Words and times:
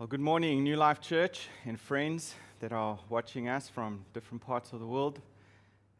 Well, 0.00 0.06
good 0.06 0.18
morning, 0.20 0.64
New 0.64 0.76
Life 0.76 1.02
Church 1.02 1.48
and 1.66 1.78
friends 1.78 2.34
that 2.60 2.72
are 2.72 2.98
watching 3.10 3.50
us 3.50 3.68
from 3.68 4.06
different 4.14 4.40
parts 4.42 4.72
of 4.72 4.80
the 4.80 4.86
world. 4.86 5.20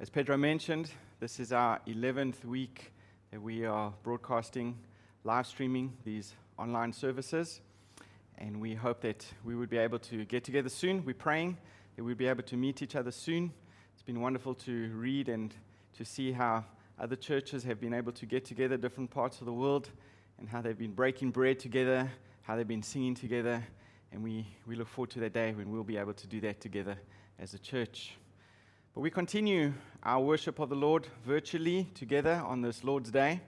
As 0.01 0.08
Pedro 0.08 0.38
mentioned, 0.38 0.90
this 1.19 1.38
is 1.38 1.53
our 1.53 1.80
11th 1.87 2.42
week 2.47 2.94
that 3.31 3.42
we 3.42 3.67
are 3.67 3.92
broadcasting, 4.03 4.78
live 5.22 5.47
streaming 5.47 5.92
these 6.03 6.33
online 6.58 6.94
services. 6.94 7.60
And 8.38 8.58
we 8.58 8.74
hope 8.74 9.03
that 9.03 9.26
we 9.44 9.54
would 9.54 9.69
be 9.69 9.76
able 9.76 9.99
to 9.99 10.24
get 10.24 10.44
together 10.44 10.71
soon. 10.71 11.04
We're 11.04 11.14
praying 11.14 11.58
that 11.96 12.03
we'd 12.03 12.17
be 12.17 12.26
able 12.26 12.44
to 12.44 12.56
meet 12.56 12.80
each 12.80 12.96
other 12.96 13.10
soon. 13.10 13.53
It's 13.92 14.03
been 14.03 14.22
wonderful 14.22 14.54
to 14.54 14.88
read 14.94 15.28
and 15.28 15.54
to 15.98 16.06
see 16.06 16.32
how 16.32 16.64
other 16.98 17.16
churches 17.16 17.64
have 17.64 17.78
been 17.82 17.92
able 17.92 18.12
to 18.12 18.24
get 18.24 18.46
together, 18.46 18.78
different 18.78 19.10
parts 19.10 19.41
of 19.41 19.45
the 19.45 19.52
world, 19.52 19.91
and 20.38 20.48
how 20.48 20.62
they've 20.62 20.78
been 20.78 20.95
breaking 20.95 21.33
bread 21.33 21.59
together, 21.59 22.11
how 22.41 22.57
they've 22.57 22.67
been 22.67 22.83
singing 22.83 23.15
together 23.15 23.62
and 24.12 24.23
we, 24.23 24.46
we 24.66 24.74
look 24.74 24.88
forward 24.88 25.10
to 25.10 25.20
that 25.20 25.32
day 25.32 25.52
when 25.52 25.70
we'll 25.70 25.84
be 25.84 25.96
able 25.96 26.14
to 26.14 26.27
do 26.27 26.41
that 26.41 26.60
together 26.60 26.96
as 27.38 27.55
a 27.55 27.59
church. 27.59 28.16
But 28.95 29.02
we 29.02 29.10
continue 29.10 29.73
our 30.02 30.20
worship 30.20 30.59
of 30.59 30.69
the 30.69 30.74
Lord 30.74 31.06
virtually 31.24 31.86
together 31.95 32.42
on 32.45 32.60
this 32.60 32.83
Lord's 32.83 33.10
Day. 33.12 33.41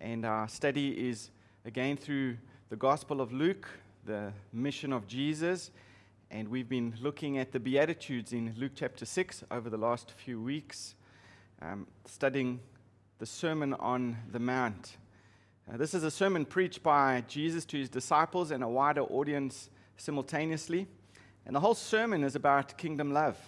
And 0.00 0.26
our 0.26 0.48
study 0.48 1.08
is 1.08 1.30
again 1.64 1.96
through 1.96 2.36
the 2.70 2.76
Gospel 2.76 3.20
of 3.20 3.32
Luke, 3.32 3.68
the 4.04 4.32
mission 4.52 4.92
of 4.92 5.06
Jesus. 5.06 5.70
And 6.28 6.48
we've 6.48 6.68
been 6.68 6.94
looking 7.00 7.38
at 7.38 7.52
the 7.52 7.60
Beatitudes 7.60 8.32
in 8.32 8.52
Luke 8.58 8.72
chapter 8.74 9.04
6 9.04 9.44
over 9.52 9.70
the 9.70 9.76
last 9.76 10.10
few 10.10 10.42
weeks, 10.42 10.96
um, 11.62 11.86
studying 12.04 12.58
the 13.18 13.26
Sermon 13.26 13.74
on 13.74 14.16
the 14.32 14.40
Mount. 14.40 14.96
Uh, 15.72 15.76
this 15.76 15.94
is 15.94 16.02
a 16.02 16.10
sermon 16.10 16.44
preached 16.44 16.82
by 16.82 17.22
Jesus 17.28 17.64
to 17.66 17.78
his 17.78 17.88
disciples 17.88 18.50
and 18.50 18.64
a 18.64 18.68
wider 18.68 19.02
audience 19.02 19.70
simultaneously. 19.96 20.86
And 21.46 21.54
the 21.54 21.60
whole 21.60 21.74
sermon 21.74 22.24
is 22.24 22.36
about 22.36 22.76
kingdom 22.78 23.12
love. 23.12 23.38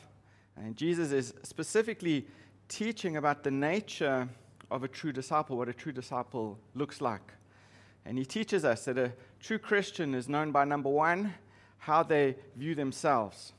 And 0.56 0.76
Jesus 0.76 1.12
is 1.12 1.34
specifically 1.42 2.26
teaching 2.68 3.16
about 3.16 3.44
the 3.44 3.50
nature 3.50 4.28
of 4.70 4.82
a 4.82 4.88
true 4.88 5.12
disciple, 5.12 5.56
what 5.56 5.68
a 5.68 5.72
true 5.72 5.92
disciple 5.92 6.58
looks 6.74 7.00
like. 7.00 7.32
And 8.04 8.18
he 8.18 8.24
teaches 8.24 8.64
us 8.64 8.84
that 8.84 8.98
a 8.98 9.12
true 9.40 9.58
Christian 9.58 10.14
is 10.14 10.28
known 10.28 10.52
by 10.52 10.64
number 10.64 10.88
one, 10.88 11.34
how 11.78 12.02
they 12.02 12.36
view 12.56 12.74
themselves. 12.74 13.52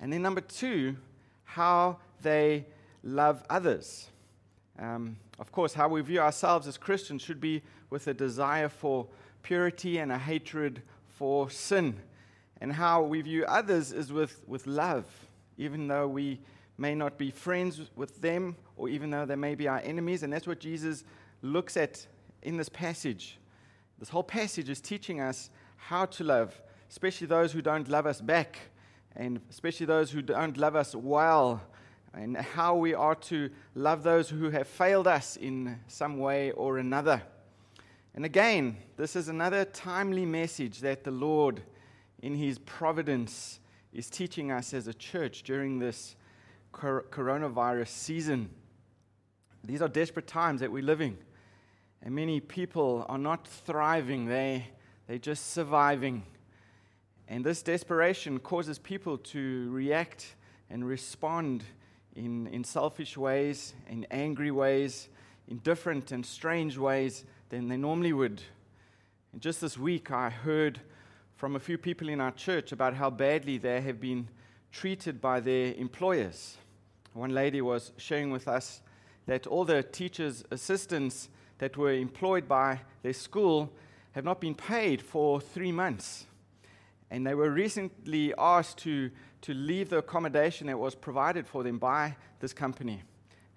And 0.00 0.12
then 0.12 0.22
number 0.22 0.40
two, 0.40 0.96
how 1.44 1.98
they 2.22 2.66
love 3.02 3.44
others. 3.50 4.08
Um, 4.78 5.16
of 5.38 5.52
course, 5.52 5.74
how 5.74 5.88
we 5.88 6.00
view 6.02 6.20
ourselves 6.20 6.66
as 6.66 6.76
Christians 6.78 7.22
should 7.22 7.40
be 7.40 7.62
with 7.90 8.06
a 8.06 8.14
desire 8.14 8.68
for 8.68 9.06
purity 9.42 9.98
and 9.98 10.12
a 10.12 10.18
hatred 10.18 10.82
for 11.08 11.50
sin 11.50 11.98
and 12.60 12.72
how 12.72 13.02
we 13.02 13.22
view 13.22 13.44
others 13.44 13.92
is 13.92 14.12
with, 14.12 14.42
with 14.46 14.66
love, 14.66 15.06
even 15.56 15.88
though 15.88 16.08
we 16.08 16.40
may 16.76 16.94
not 16.94 17.18
be 17.18 17.30
friends 17.30 17.80
with 17.96 18.20
them 18.20 18.56
or 18.76 18.88
even 18.88 19.10
though 19.10 19.26
they 19.26 19.36
may 19.36 19.54
be 19.54 19.68
our 19.68 19.80
enemies. 19.80 20.22
And 20.22 20.32
that's 20.32 20.46
what 20.46 20.60
Jesus 20.60 21.04
looks 21.42 21.76
at 21.76 22.06
in 22.42 22.56
this 22.56 22.68
passage. 22.68 23.38
This 23.98 24.08
whole 24.08 24.22
passage 24.22 24.68
is 24.68 24.80
teaching 24.80 25.20
us 25.20 25.50
how 25.76 26.06
to 26.06 26.24
love, 26.24 26.60
especially 26.88 27.26
those 27.26 27.52
who 27.52 27.62
don't 27.62 27.88
love 27.88 28.06
us 28.06 28.20
back, 28.20 28.58
and 29.16 29.40
especially 29.50 29.86
those 29.86 30.10
who 30.10 30.22
don't 30.22 30.56
love 30.56 30.76
us 30.76 30.94
well, 30.94 31.60
and 32.14 32.36
how 32.36 32.76
we 32.76 32.94
are 32.94 33.14
to 33.14 33.50
love 33.74 34.02
those 34.02 34.30
who 34.30 34.50
have 34.50 34.66
failed 34.66 35.06
us 35.06 35.36
in 35.36 35.78
some 35.88 36.18
way 36.18 36.52
or 36.52 36.78
another. 36.78 37.22
And 38.14 38.24
again, 38.24 38.76
this 38.96 39.14
is 39.14 39.28
another 39.28 39.64
timely 39.64 40.24
message 40.24 40.80
that 40.80 41.04
the 41.04 41.10
Lord 41.10 41.62
in 42.20 42.34
His 42.34 42.58
providence, 42.58 43.60
is 43.92 44.10
teaching 44.10 44.50
us 44.52 44.74
as 44.74 44.86
a 44.86 44.94
church 44.94 45.42
during 45.42 45.78
this 45.78 46.16
coronavirus 46.72 47.88
season. 47.88 48.50
These 49.64 49.82
are 49.82 49.88
desperate 49.88 50.26
times 50.26 50.60
that 50.60 50.70
we're 50.70 50.82
living. 50.82 51.18
And 52.02 52.14
many 52.14 52.40
people 52.40 53.04
are 53.08 53.18
not 53.18 53.46
thriving, 53.46 54.26
they, 54.26 54.68
they're 55.06 55.18
just 55.18 55.50
surviving. 55.52 56.22
And 57.26 57.44
this 57.44 57.62
desperation 57.62 58.38
causes 58.38 58.78
people 58.78 59.18
to 59.18 59.70
react 59.70 60.34
and 60.70 60.86
respond 60.86 61.64
in, 62.14 62.46
in 62.48 62.64
selfish 62.64 63.16
ways, 63.16 63.74
in 63.88 64.06
angry 64.10 64.50
ways, 64.50 65.08
in 65.48 65.58
different 65.58 66.12
and 66.12 66.24
strange 66.24 66.78
ways 66.78 67.24
than 67.48 67.68
they 67.68 67.76
normally 67.76 68.12
would. 68.12 68.42
And 69.32 69.40
just 69.40 69.60
this 69.60 69.76
week, 69.76 70.10
I 70.10 70.30
heard 70.30 70.80
from 71.38 71.54
a 71.54 71.60
few 71.60 71.78
people 71.78 72.08
in 72.08 72.20
our 72.20 72.32
church 72.32 72.72
about 72.72 72.94
how 72.94 73.08
badly 73.08 73.58
they 73.58 73.80
have 73.80 74.00
been 74.00 74.28
treated 74.72 75.20
by 75.20 75.38
their 75.38 75.72
employers. 75.74 76.56
One 77.12 77.32
lady 77.32 77.60
was 77.60 77.92
sharing 77.96 78.32
with 78.32 78.48
us 78.48 78.80
that 79.26 79.46
all 79.46 79.64
the 79.64 79.84
teachers' 79.84 80.42
assistants 80.50 81.28
that 81.58 81.76
were 81.76 81.92
employed 81.92 82.48
by 82.48 82.80
their 83.02 83.12
school 83.12 83.72
have 84.12 84.24
not 84.24 84.40
been 84.40 84.56
paid 84.56 85.00
for 85.00 85.40
three 85.40 85.70
months. 85.70 86.26
And 87.08 87.24
they 87.24 87.36
were 87.36 87.50
recently 87.50 88.34
asked 88.36 88.78
to, 88.78 89.08
to 89.42 89.54
leave 89.54 89.90
the 89.90 89.98
accommodation 89.98 90.66
that 90.66 90.76
was 90.76 90.96
provided 90.96 91.46
for 91.46 91.62
them 91.62 91.78
by 91.78 92.16
this 92.40 92.52
company. 92.52 93.04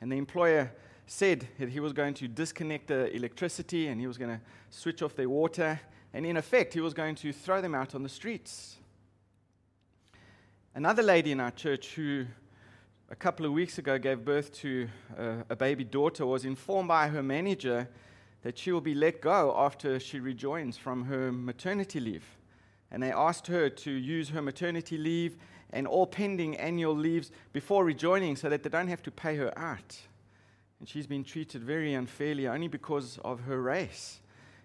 And 0.02 0.12
the 0.12 0.20
employer 0.20 0.72
said 1.08 1.48
that 1.58 1.70
he 1.70 1.80
was 1.80 1.94
going 1.94 2.14
to 2.14 2.28
disconnect 2.28 2.88
the 2.88 3.12
electricity 3.16 3.88
and 3.88 4.00
he 4.00 4.06
was 4.06 4.20
going 4.20 4.38
to 4.38 4.42
switch 4.70 5.02
off 5.02 5.16
their 5.16 5.30
water 5.30 5.80
and 6.14 6.26
in 6.26 6.38
effect, 6.38 6.74
he 6.74 6.82
was 6.82 6.94
going 6.94 7.16
to 7.16 7.32
throw 7.32 7.62
them 7.62 7.74
out 7.74 7.96
on 7.96 8.04
the 8.04 8.10
streets. 8.10 8.78
Another 10.74 11.04
lady 11.04 11.32
in 11.32 11.40
our 11.40 11.52
church 11.52 11.96
who 11.96 12.26
a 13.10 13.16
couple 13.16 13.46
of 13.46 13.52
weeks 13.52 13.78
ago 13.78 14.00
gave 14.00 14.24
birth 14.24 14.54
to 14.54 14.88
a, 15.18 15.36
a, 15.50 15.56
baby 15.56 15.84
daughter 15.84 16.26
was 16.26 16.46
informed 16.46 16.88
by 16.88 17.10
her 17.10 17.22
manager 17.22 17.90
that 18.42 18.58
she 18.58 18.72
will 18.72 18.80
be 18.80 18.94
let 18.94 19.20
go 19.20 19.54
after 19.58 20.00
she 20.00 20.22
rejoins 20.22 20.78
from 20.78 21.04
her 21.04 21.30
maternity 21.30 22.00
leave. 22.00 22.24
And 22.90 23.04
they 23.04 23.12
asked 23.12 23.48
her 23.48 23.70
to 23.70 23.92
use 23.92 24.30
her 24.30 24.42
maternity 24.42 24.98
leave 24.98 25.36
and 25.72 25.86
all 25.88 26.08
pending 26.08 26.56
annual 26.56 26.96
leaves 26.96 27.32
before 27.52 27.84
rejoining 27.84 28.38
so 28.38 28.48
that 28.48 28.64
they 28.64 28.70
don't 28.70 28.88
have 28.88 29.04
to 29.04 29.12
pay 29.12 29.36
her 29.36 29.52
out. 29.60 29.98
And 30.80 30.88
she's 30.88 31.06
been 31.06 31.26
treated 31.26 31.64
very 31.64 31.94
unfairly 31.94 32.48
only 32.48 32.70
because 32.70 33.20
of 33.26 33.42
her 33.42 33.62
race. 33.62 34.21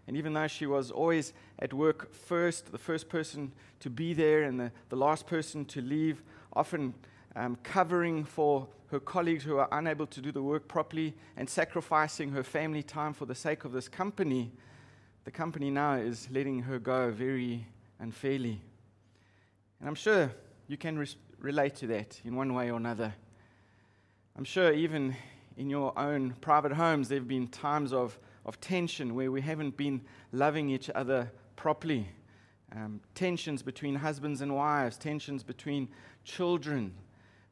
And 0.06 0.16
even 0.16 0.32
though 0.32 0.46
she 0.46 0.66
was 0.66 0.90
always 0.90 1.32
at 1.58 1.72
work 1.72 2.14
first, 2.14 2.70
the 2.70 2.78
first 2.78 3.08
person 3.08 3.52
to 3.80 3.90
be 3.90 4.14
there 4.14 4.44
and 4.44 4.60
the, 4.60 4.72
the 4.88 4.96
last 4.96 5.26
person 5.26 5.64
to 5.66 5.80
leave, 5.80 6.22
often 6.52 6.94
um, 7.34 7.56
covering 7.62 8.24
for 8.24 8.68
her 8.90 9.00
colleagues 9.00 9.42
who 9.42 9.58
are 9.58 9.68
unable 9.72 10.06
to 10.06 10.20
do 10.20 10.30
the 10.30 10.42
work 10.42 10.68
properly 10.68 11.14
and 11.36 11.50
sacrificing 11.50 12.30
her 12.30 12.44
family 12.44 12.82
time 12.82 13.12
for 13.12 13.26
the 13.26 13.34
sake 13.34 13.64
of 13.64 13.72
this 13.72 13.88
company, 13.88 14.52
the 15.24 15.30
company 15.30 15.70
now 15.70 15.94
is 15.94 16.28
letting 16.30 16.62
her 16.62 16.78
go 16.78 17.10
very 17.10 17.66
unfairly. 17.98 18.60
And 19.80 19.88
I'm 19.88 19.96
sure 19.96 20.30
you 20.68 20.76
can 20.76 20.98
res- 20.98 21.16
relate 21.40 21.74
to 21.76 21.88
that 21.88 22.20
in 22.24 22.36
one 22.36 22.54
way 22.54 22.70
or 22.70 22.76
another. 22.76 23.12
I'm 24.36 24.44
sure 24.44 24.72
even 24.72 25.16
in 25.56 25.68
your 25.68 25.98
own 25.98 26.34
private 26.40 26.72
homes, 26.72 27.08
there 27.08 27.18
have 27.18 27.26
been 27.26 27.48
times 27.48 27.92
of 27.92 28.18
of 28.46 28.60
tension 28.60 29.14
where 29.14 29.30
we 29.30 29.42
haven't 29.42 29.76
been 29.76 30.00
loving 30.32 30.70
each 30.70 30.88
other 30.94 31.30
properly. 31.56 32.08
Um, 32.74 33.00
tensions 33.14 33.62
between 33.62 33.96
husbands 33.96 34.40
and 34.40 34.54
wives, 34.54 34.96
tensions 34.96 35.42
between 35.42 35.88
children, 36.24 36.94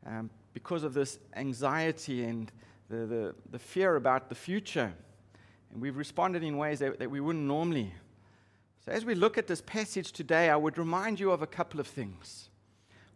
um, 0.07 0.31
because 0.53 0.85
of 0.85 0.95
this 0.95 1.19
anxiety 1.37 2.25
and 2.25 2.51
the, 2.89 3.07
the, 3.07 3.35
the, 3.51 3.59
fear 3.59 3.97
about 3.97 4.29
the 4.29 4.35
future. 4.35 4.93
And 5.73 5.83
we've 5.83 5.97
responded 5.97 6.43
in 6.43 6.57
ways 6.57 6.79
that, 6.79 6.99
that 6.99 7.11
we 7.11 7.21
wouldn't 7.21 7.45
normally. 7.45 7.93
So, 8.85 8.93
as 8.93 9.05
we 9.05 9.15
look 9.15 9.39
at 9.39 9.47
this 9.47 9.63
passage 9.63 10.13
today, 10.13 10.51
I 10.51 10.57
would 10.57 10.79
remind 10.79 11.19
you 11.19 11.31
of 11.31 11.43
a 11.43 11.47
couple 11.47 11.81
of 11.81 11.87
things. 11.87 12.51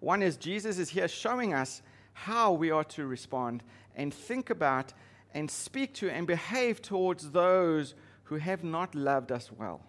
One 0.00 0.22
is 0.22 0.36
Jesus 0.36 0.78
is 0.78 0.90
here 0.90 1.08
showing 1.08 1.52
us 1.52 1.82
how 2.12 2.52
we 2.52 2.70
are 2.70 2.84
to 2.84 3.06
respond 3.06 3.62
and 3.94 4.12
think 4.12 4.50
about 4.50 4.92
and 5.38 5.49
speak 5.49 5.94
to 5.94 6.11
and 6.11 6.26
behave 6.26 6.82
towards 6.82 7.31
those 7.31 7.94
who 8.25 8.38
have 8.38 8.64
not 8.64 8.96
loved 8.96 9.31
us 9.31 9.52
well. 9.56 9.81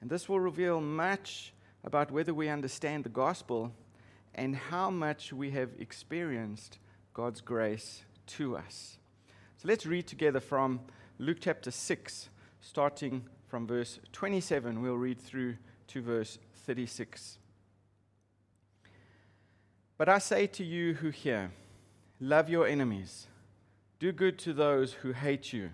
And 0.00 0.08
this 0.08 0.28
will 0.28 0.38
reveal 0.38 0.80
much 0.80 1.52
about 1.82 2.12
whether 2.12 2.32
we 2.32 2.48
understand 2.48 3.02
the 3.02 3.08
gospel 3.08 3.72
and 4.36 4.54
how 4.54 4.88
much 4.88 5.32
we 5.32 5.50
have 5.50 5.70
experienced 5.80 6.78
God's 7.12 7.40
grace 7.40 8.04
to 8.38 8.56
us. 8.56 8.98
So 9.56 9.66
let's 9.66 9.84
read 9.84 10.06
together 10.06 10.38
from 10.38 10.78
Luke 11.18 11.38
chapter 11.40 11.72
6, 11.72 12.28
starting 12.60 13.24
from 13.48 13.66
verse 13.66 13.98
27. 14.12 14.80
We'll 14.80 14.94
read 14.94 15.20
through 15.20 15.56
to 15.88 16.02
verse 16.02 16.38
36. 16.66 17.38
But 19.98 20.08
I 20.08 20.18
say 20.18 20.46
to 20.46 20.62
you 20.62 20.94
who 20.94 21.10
hear, 21.10 21.50
love 22.20 22.48
your 22.48 22.68
enemies. 22.68 23.26
Do 23.98 24.12
good 24.12 24.38
to 24.40 24.52
those 24.52 24.92
who 24.92 25.12
hate 25.12 25.52
you. 25.52 25.70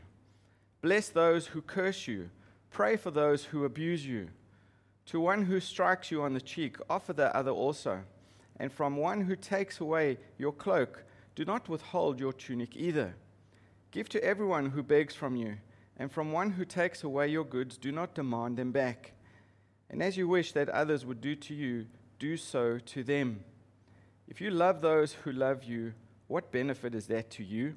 Bless 0.81 1.09
those 1.09 1.49
who 1.49 1.61
curse 1.61 2.07
you. 2.07 2.31
Pray 2.71 2.97
for 2.97 3.11
those 3.11 3.45
who 3.47 3.65
abuse 3.65 4.07
you. 4.07 4.29
To 5.07 5.21
one 5.21 5.45
who 5.45 5.59
strikes 5.59 6.11
you 6.11 6.23
on 6.23 6.33
the 6.33 6.41
cheek, 6.41 6.77
offer 6.89 7.13
the 7.13 7.35
other 7.37 7.51
also. 7.51 8.03
And 8.57 8.73
from 8.73 8.97
one 8.97 9.23
who 9.23 9.35
takes 9.35 9.81
away 9.81 10.19
your 10.39 10.53
cloak, 10.53 11.05
do 11.35 11.45
not 11.45 11.69
withhold 11.69 12.21
your 12.21 12.33
tunic 12.33 12.77
either. 12.77 13.15
Give 13.91 14.09
to 14.11 14.23
everyone 14.23 14.71
who 14.71 14.83
begs 14.83 15.15
from 15.15 15.35
you, 15.35 15.57
and 15.97 16.11
from 16.11 16.33
one 16.33 16.51
who 16.53 16.65
takes 16.65 17.03
away 17.03 17.29
your 17.29 17.45
goods, 17.45 17.77
do 17.77 17.91
not 17.91 18.15
demand 18.15 18.57
them 18.57 18.71
back. 18.71 19.13
And 19.91 20.03
as 20.03 20.17
you 20.17 20.29
wish 20.29 20.53
that 20.53 20.69
others 20.69 21.05
would 21.05 21.21
do 21.21 21.35
to 21.35 21.55
you, 21.55 21.87
do 22.19 22.37
so 22.37 22.79
to 22.79 23.03
them. 23.03 23.45
If 24.29 24.41
you 24.41 24.51
love 24.51 24.81
those 24.81 25.13
who 25.13 25.33
love 25.33 25.65
you, 25.65 25.93
what 26.29 26.53
benefit 26.53 26.95
is 26.95 27.07
that 27.09 27.31
to 27.33 27.45
you? 27.45 27.77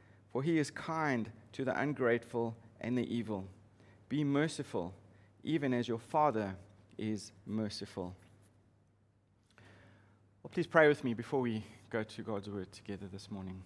For 0.31 0.43
he 0.43 0.57
is 0.57 0.71
kind 0.71 1.29
to 1.53 1.65
the 1.65 1.77
ungrateful 1.79 2.55
and 2.79 2.97
the 2.97 3.13
evil. 3.13 3.45
Be 4.09 4.23
merciful, 4.23 4.93
even 5.43 5.73
as 5.73 5.87
your 5.87 5.99
Father 5.99 6.55
is 6.97 7.31
merciful. 7.45 8.15
Well, 10.43 10.51
please 10.51 10.67
pray 10.67 10.87
with 10.87 11.03
me 11.03 11.13
before 11.13 11.41
we 11.41 11.63
go 11.89 12.03
to 12.03 12.21
God's 12.23 12.49
Word 12.49 12.71
together 12.71 13.07
this 13.11 13.29
morning. 13.29 13.61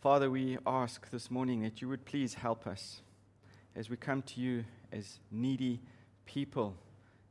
Father, 0.00 0.30
we 0.30 0.58
ask 0.66 1.10
this 1.10 1.30
morning 1.30 1.62
that 1.62 1.82
you 1.82 1.88
would 1.88 2.04
please 2.04 2.34
help 2.34 2.66
us 2.66 3.02
as 3.74 3.90
we 3.90 3.96
come 3.96 4.22
to 4.22 4.40
you 4.40 4.64
as 4.92 5.18
needy 5.30 5.80
people, 6.24 6.76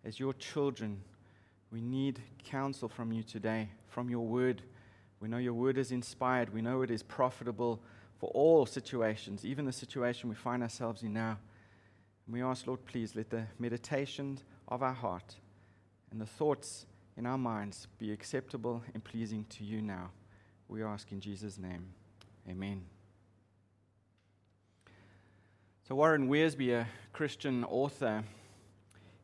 as 0.06 0.20
your 0.20 0.34
children. 0.34 1.02
We 1.72 1.82
need 1.82 2.22
counsel 2.44 2.88
from 2.88 3.12
you 3.12 3.24
today, 3.24 3.70
from 3.88 4.10
your 4.10 4.26
word. 4.26 4.62
We 5.20 5.28
know 5.28 5.38
your 5.38 5.54
word 5.54 5.78
is 5.78 5.92
inspired. 5.92 6.54
We 6.54 6.62
know 6.62 6.82
it 6.82 6.92
is 6.92 7.04
profitable 7.04 7.82
for 8.20 8.30
all 8.32 8.66
situations, 8.66 9.46
even 9.46 9.66
the 9.66 9.72
situation 9.72 10.30
we 10.30 10.36
find 10.36 10.64
ourselves 10.64 11.04
in 11.04 11.14
now. 11.14 11.38
And 12.26 12.34
we 12.34 12.42
ask, 12.42 12.68
Lord, 12.68 12.86
please 12.86 13.16
let 13.16 13.30
the 13.30 13.46
meditations 13.60 14.44
of 14.68 14.84
our 14.84 14.94
heart 14.94 15.36
and 16.12 16.20
the 16.20 16.26
thoughts 16.26 16.86
in 17.16 17.26
our 17.26 17.38
minds 17.38 17.88
be 17.98 18.12
acceptable 18.12 18.84
and 18.94 19.04
pleasing 19.04 19.46
to 19.50 19.64
you 19.64 19.82
now. 19.82 20.12
We 20.68 20.84
ask 20.84 21.12
in 21.12 21.20
Jesus' 21.20 21.58
name. 21.58 21.88
Amen. 22.50 22.84
So, 25.88 25.96
Warren 25.96 26.28
Wiersbe, 26.28 26.82
a 26.82 26.88
Christian 27.14 27.64
author, 27.64 28.24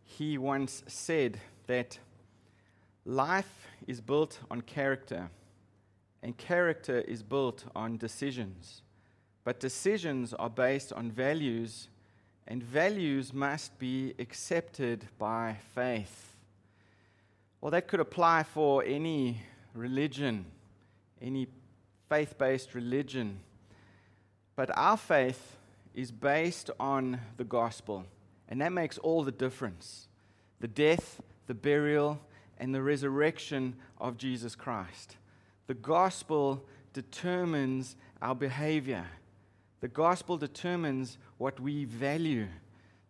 he 0.03 0.37
once 0.37 0.83
said 0.87 1.39
that 1.67 1.99
life 3.05 3.67
is 3.85 3.99
built 3.99 4.39
on 4.49 4.61
character, 4.61 5.29
and 6.23 6.37
character 6.37 7.01
is 7.01 7.21
built 7.21 7.65
on 7.75 7.97
decisions. 7.97 8.81
But 9.43 9.59
decisions 9.59 10.33
are 10.33 10.49
based 10.49 10.93
on 10.93 11.11
values, 11.11 11.89
and 12.47 12.63
values 12.63 13.33
must 13.33 13.77
be 13.77 14.13
accepted 14.17 15.05
by 15.19 15.57
faith. 15.75 16.37
Well, 17.59 17.71
that 17.71 17.89
could 17.89 17.99
apply 17.99 18.43
for 18.43 18.85
any 18.85 19.41
religion, 19.73 20.45
any 21.21 21.47
faith 22.07 22.37
based 22.37 22.73
religion. 22.73 23.41
But 24.55 24.75
our 24.77 24.97
faith 24.97 25.57
is 25.93 26.09
based 26.09 26.69
on 26.79 27.19
the 27.35 27.43
gospel, 27.43 28.05
and 28.47 28.61
that 28.61 28.71
makes 28.71 28.97
all 28.97 29.23
the 29.23 29.31
difference 29.31 30.07
the 30.61 30.67
death, 30.69 31.21
the 31.47 31.53
burial, 31.53 32.21
and 32.57 32.73
the 32.73 32.81
resurrection 32.81 33.75
of 33.99 34.17
Jesus 34.17 34.55
Christ. 34.55 35.17
The 35.67 35.73
gospel 35.73 36.63
determines 36.93 37.95
our 38.21 38.35
behavior. 38.35 39.05
The 39.81 39.87
gospel 39.87 40.37
determines 40.37 41.17
what 41.37 41.59
we 41.59 41.85
value. 41.85 42.47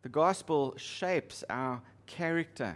The 0.02 0.10
gospel 0.10 0.74
shapes 0.78 1.44
our 1.50 1.82
character. 2.06 2.76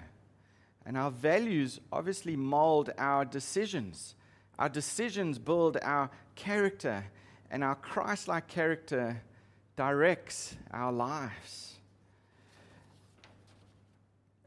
And 0.86 0.98
our 0.98 1.12
values 1.12 1.80
obviously 1.92 2.36
mold 2.36 2.92
our 2.98 3.26
decisions. 3.26 4.16
Our 4.58 4.70
decisions 4.70 5.38
build 5.38 5.78
our 5.84 6.10
character, 6.36 7.06
and 7.52 7.64
our 7.64 7.76
Christ 7.76 8.28
like 8.28 8.48
character 8.48 9.22
directs 9.76 10.56
our 10.72 10.92
lives. 10.92 11.76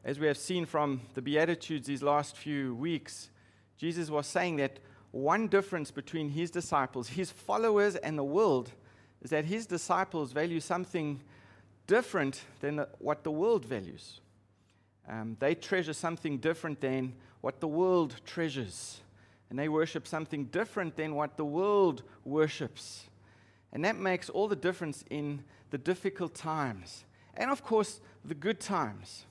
As 0.03 0.19
we 0.19 0.27
have 0.27 0.37
seen 0.37 0.65
from 0.65 1.01
the 1.13 1.21
Beatitudes 1.21 1.87
these 1.87 2.01
last 2.01 2.35
few 2.35 2.73
weeks, 2.73 3.29
Jesus 3.77 4.09
was 4.09 4.25
saying 4.25 4.57
that 4.57 4.79
one 5.11 5.47
difference 5.47 5.91
between 5.91 6.29
his 6.29 6.51
disciples, 6.51 7.09
his 7.09 7.31
followers, 7.31 7.95
and 7.95 8.17
the 8.17 8.23
world 8.23 8.71
is 9.21 9.29
that 9.29 9.45
his 9.45 9.65
disciples 9.65 10.31
value 10.31 10.59
something 10.59 11.21
different 11.85 12.41
than 12.61 12.85
what 12.99 13.23
the 13.23 13.31
world 13.31 13.65
values. 13.65 14.21
Um, 15.07 15.35
they 15.39 15.55
treasure 15.55 15.93
something 15.93 16.37
different 16.37 16.79
than 16.79 17.13
what 17.41 17.59
the 17.59 17.67
world 17.67 18.15
treasures. 18.25 19.01
And 19.49 19.59
they 19.59 19.67
worship 19.67 20.07
something 20.07 20.45
different 20.45 20.95
than 20.95 21.15
what 21.15 21.35
the 21.35 21.45
world 21.45 22.03
worships. 22.23 23.09
And 23.73 23.83
that 23.83 23.97
makes 23.97 24.29
all 24.29 24.47
the 24.47 24.55
difference 24.55 25.03
in 25.09 25.43
the 25.71 25.77
difficult 25.77 26.33
times. 26.33 27.03
And 27.35 27.51
of 27.51 27.63
course, 27.63 27.99
the 28.23 28.35
good 28.35 28.59
times. 28.59 29.25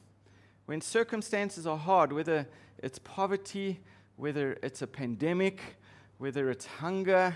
When 0.67 0.81
circumstances 0.81 1.67
are 1.67 1.77
hard, 1.77 2.12
whether 2.12 2.47
it's 2.79 2.99
poverty, 2.99 3.81
whether 4.20 4.58
it's 4.62 4.82
a 4.82 4.87
pandemic, 4.87 5.62
whether 6.19 6.50
it's 6.50 6.67
hunger, 6.67 7.34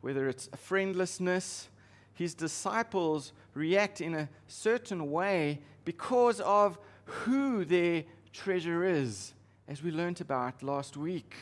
whether 0.00 0.28
it's 0.28 0.48
friendlessness, 0.56 1.68
his 2.12 2.34
disciples 2.34 3.32
react 3.54 4.00
in 4.00 4.14
a 4.14 4.28
certain 4.48 5.12
way 5.12 5.60
because 5.84 6.40
of 6.40 6.76
who 7.04 7.64
their 7.64 8.02
treasure 8.32 8.84
is, 8.84 9.32
as 9.68 9.80
we 9.80 9.92
learned 9.92 10.20
about 10.20 10.60
last 10.60 10.96
week. 10.96 11.36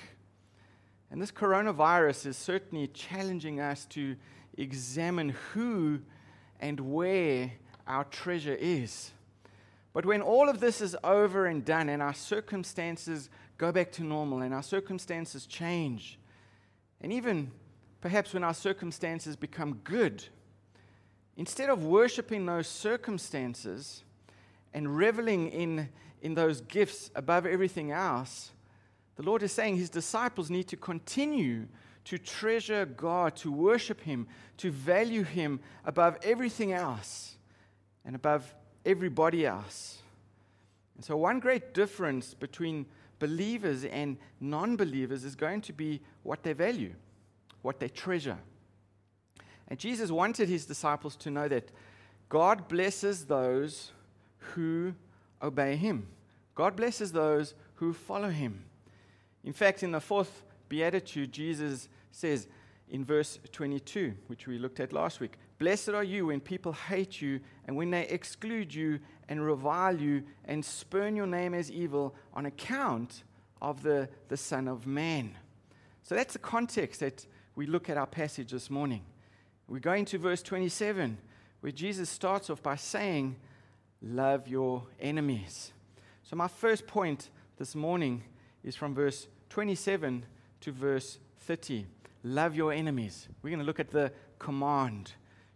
And 1.11 1.23
this 1.23 1.33
coronavirus 1.33 2.27
is 2.27 2.37
certainly 2.37 2.89
challenging 2.89 3.61
us 3.61 3.87
to 3.87 4.15
examine 4.59 5.31
who 5.55 6.01
and 6.61 6.79
where 6.79 7.53
our 7.87 8.05
treasure 8.05 8.57
is. 8.61 9.11
But 9.95 10.07
when 10.07 10.23
all 10.23 10.49
of 10.49 10.61
this 10.61 10.81
is 10.81 10.97
over 11.03 11.47
and 11.47 11.65
done 11.65 11.89
and 11.89 12.03
our 12.03 12.15
circumstances 12.15 13.31
go 13.63 13.73
back 13.73 13.93
to 13.93 14.05
normal 14.05 14.43
and 14.43 14.53
our 14.53 14.63
circumstances 14.63 15.47
change, 15.47 16.19
and 17.01 17.13
even 17.13 17.51
perhaps 18.01 18.35
when 18.35 18.45
our 18.45 18.55
circumstances 18.55 19.37
become 19.37 19.81
good, 19.85 20.25
Instead 21.37 21.71
of 21.71 21.85
worshiping 21.85 22.45
those 22.47 22.69
circumstances 22.69 24.05
and 24.75 24.97
reveling 24.97 25.49
in, 25.51 25.89
in 26.21 26.35
those 26.35 26.61
gifts 26.63 27.11
above 27.15 27.47
everything 27.47 27.91
else, 27.91 28.53
the 29.17 29.23
Lord 29.23 29.43
is 29.43 29.53
saying 29.53 29.77
his 29.77 29.91
disciples 29.91 30.51
need 30.51 30.69
to 30.69 30.77
continue 30.77 31.67
to 32.05 32.19
treasure 32.19 32.85
God, 32.85 33.37
to 33.37 33.53
worship 33.53 34.01
him, 34.03 34.27
to 34.59 34.71
value 34.71 35.23
him 35.23 35.61
above 35.85 36.19
everything 36.23 36.73
else 36.73 37.37
and 38.05 38.17
above 38.17 38.55
everybody 38.85 39.47
else. 39.47 39.99
And 40.97 41.05
so, 41.05 41.17
one 41.17 41.41
great 41.41 41.73
difference 41.73 42.35
between 42.35 42.87
believers 43.23 43.85
and 43.85 44.17
non 44.41 44.75
believers 44.75 45.23
is 45.23 45.37
going 45.37 45.61
to 45.61 45.73
be 45.73 46.01
what 46.25 46.43
they 46.43 46.53
value, 46.53 46.93
what 47.63 47.79
they 47.79 47.89
treasure. 47.89 48.37
And 49.69 49.79
Jesus 49.79 50.11
wanted 50.11 50.49
his 50.49 50.67
disciples 50.67 51.15
to 51.17 51.31
know 51.31 51.47
that 51.47 51.71
God 52.29 52.67
blesses 52.67 53.27
those 53.27 53.93
who 54.39 54.93
obey 55.41 55.77
him. 55.77 56.09
God 56.57 56.75
blesses 56.75 57.13
those 57.13 57.55
who 57.77 57.93
follow 57.93 58.29
him. 58.29 58.65
In 59.45 59.53
fact, 59.53 59.85
in 59.85 59.93
the 59.93 60.01
fourth 60.01 60.43
beatitude, 60.69 61.31
Jesus 61.31 61.89
says 62.11 62.49
in 62.91 63.05
verse 63.05 63.39
22, 63.53 64.15
which 64.27 64.49
we 64.49 64.59
looked 64.59 64.81
at 64.81 64.93
last 64.93 65.21
week 65.21 65.35
Blessed 65.63 65.91
are 65.91 66.03
you 66.03 66.27
when 66.27 66.41
people 66.41 66.73
hate 66.73 67.23
you 67.23 67.39
and 67.69 67.77
when 67.77 67.93
they 67.93 68.03
exclude 68.09 68.75
you 68.75 68.99
and 69.29 69.47
revile 69.47 69.97
you 69.97 70.25
and 70.45 70.65
spurn 70.65 71.15
your 71.15 71.29
name 71.29 71.55
as 71.55 71.71
evil 71.71 72.17
on 72.35 72.47
account 72.47 73.23
of 73.61 73.81
the, 73.85 74.09
the 74.27 74.37
Son 74.37 74.67
of 74.67 74.89
Man. 74.89 75.37
So 76.03 76.17
that's 76.17 76.33
the 76.33 76.41
context 76.41 76.99
that 76.99 77.25
we 77.55 77.67
look 77.67 77.89
at 77.89 77.97
our 77.97 78.09
passage 78.09 78.51
this 78.51 78.71
morning. 78.71 79.03
We're 79.69 79.79
going 79.79 80.05
to 80.07 80.19
verse 80.19 80.43
27, 80.43 81.17
where 81.61 81.71
Jesus 81.71 82.11
starts 82.11 82.51
off 82.51 82.61
by 82.61 82.75
saying, 82.75 83.37
love 84.03 84.49
your 84.49 84.83
enemies. 84.99 85.73
So, 86.25 86.35
my 86.35 86.49
first 86.49 86.89
point 86.89 87.31
this 87.57 87.77
morning 87.77 88.25
is 88.65 88.75
from 88.75 88.97
verse 88.97 89.29
27 89.51 90.25
to 90.63 90.73
verse 90.73 91.21
30. 91.39 91.87
Love 92.25 92.57
your 92.57 92.73
enemies. 92.73 93.29
We're 93.43 93.51
going 93.51 93.61
to 93.61 93.65
look 93.65 93.79
at 93.79 93.93
the 93.93 94.11
command. 94.41 95.13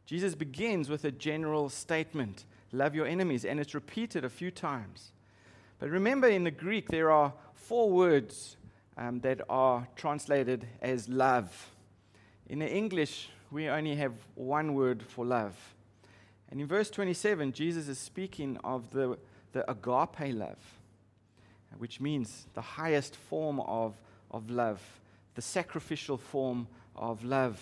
Jesus 0.07 0.35
begins 0.35 0.89
with 0.89 1.05
a 1.05 1.11
general 1.11 1.69
statement 1.69 2.45
love 2.73 2.95
your 2.95 3.07
enemies, 3.07 3.45
and 3.45 3.59
it's 3.61 3.75
repeated 3.75 4.25
a 4.25 4.29
few 4.29 4.51
times. 4.51 5.13
But 5.79 5.91
remember, 5.91 6.29
in 6.29 6.45
the 6.45 6.51
Greek, 6.51 6.89
there 6.89 7.11
are 7.11 7.33
four 7.55 7.91
words 7.91 8.57
um, 8.97 9.21
that 9.21 9.41
are 9.49 9.87
translated 9.97 10.67
as 10.81 11.09
love. 11.09 11.71
In 12.49 12.61
the 12.61 12.71
English, 12.71 13.31
we 13.51 13.69
only 13.69 13.95
have 13.97 14.15
one 14.35 14.75
word 14.75 15.03
for 15.03 15.25
love. 15.25 15.55
And 16.51 16.61
in 16.61 16.67
verse 16.67 16.91
27, 16.91 17.53
Jesus 17.53 17.89
is 17.89 17.99
speaking 17.99 18.59
of 18.63 18.91
the, 18.93 19.19
the 19.53 19.69
agape 19.71 20.35
love, 20.35 20.59
which 21.79 22.01
means 22.01 22.47
the 22.55 22.63
highest 22.63 23.17
form 23.17 23.61
of, 23.61 23.95
of 24.31 24.51
love, 24.51 24.81
the 25.35 25.43
sacrificial 25.43 26.17
form 26.17 26.69
of 26.95 27.25
love. 27.25 27.61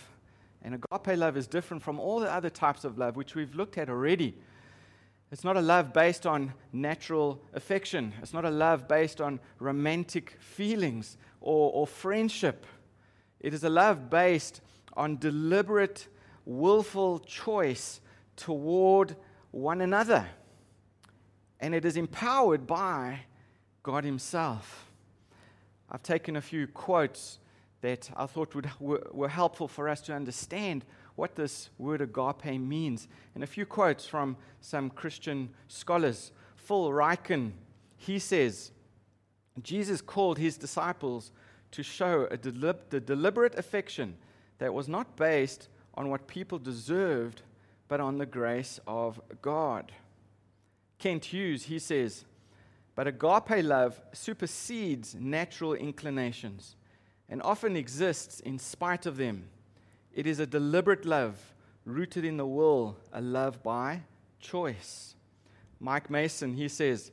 And 0.64 0.75
agape 0.75 1.18
love 1.18 1.37
is 1.37 1.47
different 1.47 1.83
from 1.83 2.00
all 2.00 2.18
the 2.21 2.33
other 2.33 2.49
types 2.49 2.85
of 2.85 2.97
love, 2.97 3.16
which 3.16 3.35
we've 3.35 3.54
looked 3.54 3.76
at 3.76 3.90
already. 3.90 4.35
It's 5.30 5.44
not 5.44 5.59
a 5.59 5.61
love 5.61 5.92
based 5.92 6.26
on 6.26 6.54
natural 6.73 7.42
affection. 7.52 8.14
It's 8.23 8.33
not 8.33 8.47
a 8.47 8.50
love 8.50 8.88
based 8.88 9.21
on 9.21 9.40
romantic 9.59 10.37
feelings 10.40 11.18
or, 11.40 11.71
or 11.73 11.87
friendship. 11.87 12.66
It 13.40 13.52
is 13.52 13.62
a 13.62 13.68
love 13.68 14.09
based 14.09 14.62
on 14.97 15.18
deliberate, 15.18 16.09
willful 16.47 17.18
choice 17.21 18.00
toward 18.37 19.16
one 19.50 19.83
another. 19.83 20.26
And 21.61 21.75
it 21.75 21.85
is 21.85 21.97
empowered 21.99 22.66
by 22.66 23.21
God 23.83 24.04
Himself. 24.04 24.90
I've 25.90 26.02
taken 26.02 26.37
a 26.37 26.40
few 26.40 26.66
quotes 26.66 27.38
that 27.85 28.11
I 28.17 28.25
thought 28.25 28.55
would, 28.55 28.71
were, 28.81 29.07
were 29.12 29.29
helpful 29.29 29.69
for 29.69 29.91
us 29.91 30.00
to 30.03 30.14
understand 30.14 30.87
what 31.17 31.37
this 31.37 31.69
word 31.76 32.00
agape 32.00 32.59
means. 32.59 33.09
And 33.35 33.45
a 33.45 33.47
few 33.47 33.67
quotes 33.67 34.07
from 34.07 34.38
some 34.62 34.88
Christian 34.88 35.50
scholars. 35.69 36.33
Phil 36.57 36.88
Ryken, 36.88 37.53
he 37.99 38.19
says, 38.19 38.73
Jesus 39.62 40.00
called 40.00 40.38
his 40.38 40.57
disciples 40.57 41.31
to 41.73 41.83
show 41.83 42.26
a 42.31 42.38
delib- 42.38 43.05
deliberate 43.05 43.55
affection 43.59 44.17
that 44.59 44.73
was 44.73 44.88
not 44.88 45.14
based 45.14 45.69
on 45.93 46.09
what 46.09 46.26
people 46.26 46.59
deserved, 46.59 47.43
but 47.87 48.00
on 48.00 48.17
the 48.17 48.26
grace 48.26 48.81
of 48.87 49.21
God. 49.43 49.93
Kent 50.99 51.26
Hughes, 51.26 51.64
he 51.64 51.79
says, 51.79 52.25
but 52.95 53.07
agape 53.07 53.62
love 53.62 54.00
supersedes 54.14 55.14
natural 55.14 55.75
inclinations 55.75 56.76
and 57.28 57.43
often 57.43 57.76
exists 57.76 58.40
in 58.40 58.59
spite 58.59 59.07
of 59.07 59.16
them. 59.16 59.45
It 60.12 60.26
is 60.26 60.38
a 60.38 60.47
deliberate 60.47 61.04
love 61.04 61.54
rooted 61.85 62.25
in 62.25 62.37
the 62.37 62.47
will, 62.47 62.97
a 63.12 63.21
love 63.21 63.62
by 63.62 64.02
choice. 64.40 65.14
Mike 65.81 66.09
Mason, 66.09 66.54
he 66.54 66.69
says, 66.69 67.11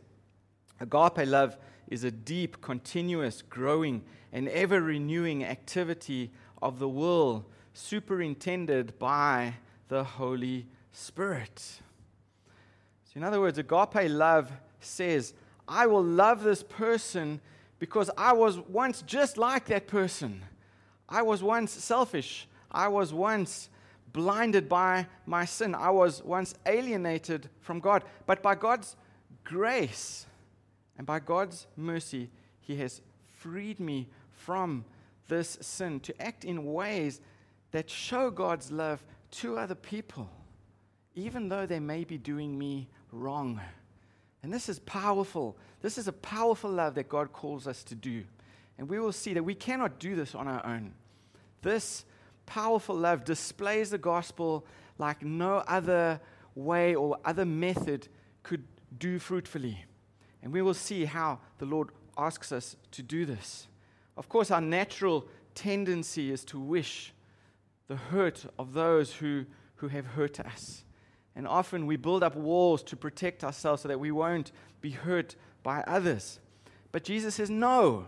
agape 0.79 1.27
love 1.27 1.57
is 1.87 2.03
a 2.03 2.11
deep, 2.11 2.61
continuous, 2.61 3.41
growing, 3.41 4.03
and 4.31 4.47
ever 4.49 4.81
renewing 4.81 5.43
activity 5.43 6.31
of 6.61 6.79
the 6.79 6.87
will 6.87 7.45
superintended 7.73 8.97
by 8.99 9.55
the 9.87 10.03
Holy 10.03 10.67
Spirit. 10.91 11.59
So, 11.59 13.17
in 13.17 13.23
other 13.23 13.41
words, 13.41 13.57
agape 13.57 14.09
love 14.09 14.51
says, 14.79 15.33
I 15.67 15.87
will 15.87 16.03
love 16.03 16.43
this 16.43 16.63
person 16.63 17.41
because 17.81 18.11
I 18.15 18.31
was 18.33 18.59
once 18.59 19.01
just 19.01 19.39
like 19.39 19.65
that 19.65 19.87
person. 19.87 20.43
I 21.09 21.23
was 21.23 21.41
once 21.41 21.71
selfish. 21.71 22.47
I 22.71 22.87
was 22.89 23.11
once 23.11 23.69
blinded 24.13 24.69
by 24.69 25.07
my 25.25 25.45
sin. 25.45 25.73
I 25.73 25.89
was 25.89 26.23
once 26.23 26.53
alienated 26.67 27.49
from 27.59 27.79
God. 27.79 28.03
But 28.27 28.43
by 28.43 28.53
God's 28.53 28.95
grace 29.43 30.27
and 30.95 31.07
by 31.07 31.21
God's 31.21 31.65
mercy, 31.75 32.29
He 32.59 32.75
has 32.75 33.01
freed 33.39 33.79
me 33.79 34.09
from 34.29 34.85
this 35.27 35.57
sin 35.59 36.01
to 36.01 36.21
act 36.21 36.45
in 36.45 36.71
ways 36.73 37.19
that 37.71 37.89
show 37.89 38.29
God's 38.29 38.71
love 38.71 39.03
to 39.31 39.57
other 39.57 39.73
people, 39.73 40.29
even 41.15 41.49
though 41.49 41.65
they 41.65 41.79
may 41.79 42.03
be 42.03 42.19
doing 42.19 42.59
me 42.59 42.89
wrong. 43.11 43.59
And 44.43 44.51
this 44.51 44.69
is 44.69 44.79
powerful. 44.79 45.57
This 45.81 45.97
is 45.97 46.07
a 46.07 46.13
powerful 46.13 46.71
love 46.71 46.95
that 46.95 47.09
God 47.09 47.31
calls 47.31 47.67
us 47.67 47.83
to 47.85 47.95
do. 47.95 48.23
And 48.77 48.89
we 48.89 48.99
will 48.99 49.11
see 49.11 49.33
that 49.33 49.43
we 49.43 49.55
cannot 49.55 49.99
do 49.99 50.15
this 50.15 50.33
on 50.33 50.47
our 50.47 50.65
own. 50.65 50.93
This 51.61 52.05
powerful 52.45 52.95
love 52.95 53.23
displays 53.23 53.91
the 53.91 53.97
gospel 53.97 54.65
like 54.97 55.23
no 55.23 55.57
other 55.67 56.19
way 56.55 56.95
or 56.95 57.17
other 57.23 57.45
method 57.45 58.07
could 58.43 58.63
do 58.97 59.19
fruitfully. 59.19 59.85
And 60.41 60.51
we 60.51 60.61
will 60.61 60.73
see 60.73 61.05
how 61.05 61.39
the 61.59 61.65
Lord 61.65 61.89
asks 62.17 62.51
us 62.51 62.75
to 62.91 63.03
do 63.03 63.25
this. 63.25 63.67
Of 64.17 64.27
course, 64.27 64.51
our 64.51 64.61
natural 64.61 65.27
tendency 65.55 66.31
is 66.31 66.43
to 66.45 66.59
wish 66.59 67.13
the 67.87 67.95
hurt 67.95 68.45
of 68.57 68.73
those 68.73 69.13
who, 69.13 69.45
who 69.75 69.87
have 69.89 70.05
hurt 70.05 70.39
us. 70.39 70.83
And 71.35 71.47
often 71.47 71.87
we 71.87 71.95
build 71.95 72.23
up 72.23 72.35
walls 72.35 72.83
to 72.83 72.95
protect 72.95 73.43
ourselves 73.43 73.83
so 73.83 73.87
that 73.87 73.99
we 73.99 74.11
won't 74.11 74.51
be 74.81 74.91
hurt 74.91 75.35
by 75.63 75.81
others. 75.87 76.39
But 76.91 77.03
Jesus 77.03 77.35
says, 77.35 77.49
no. 77.49 78.07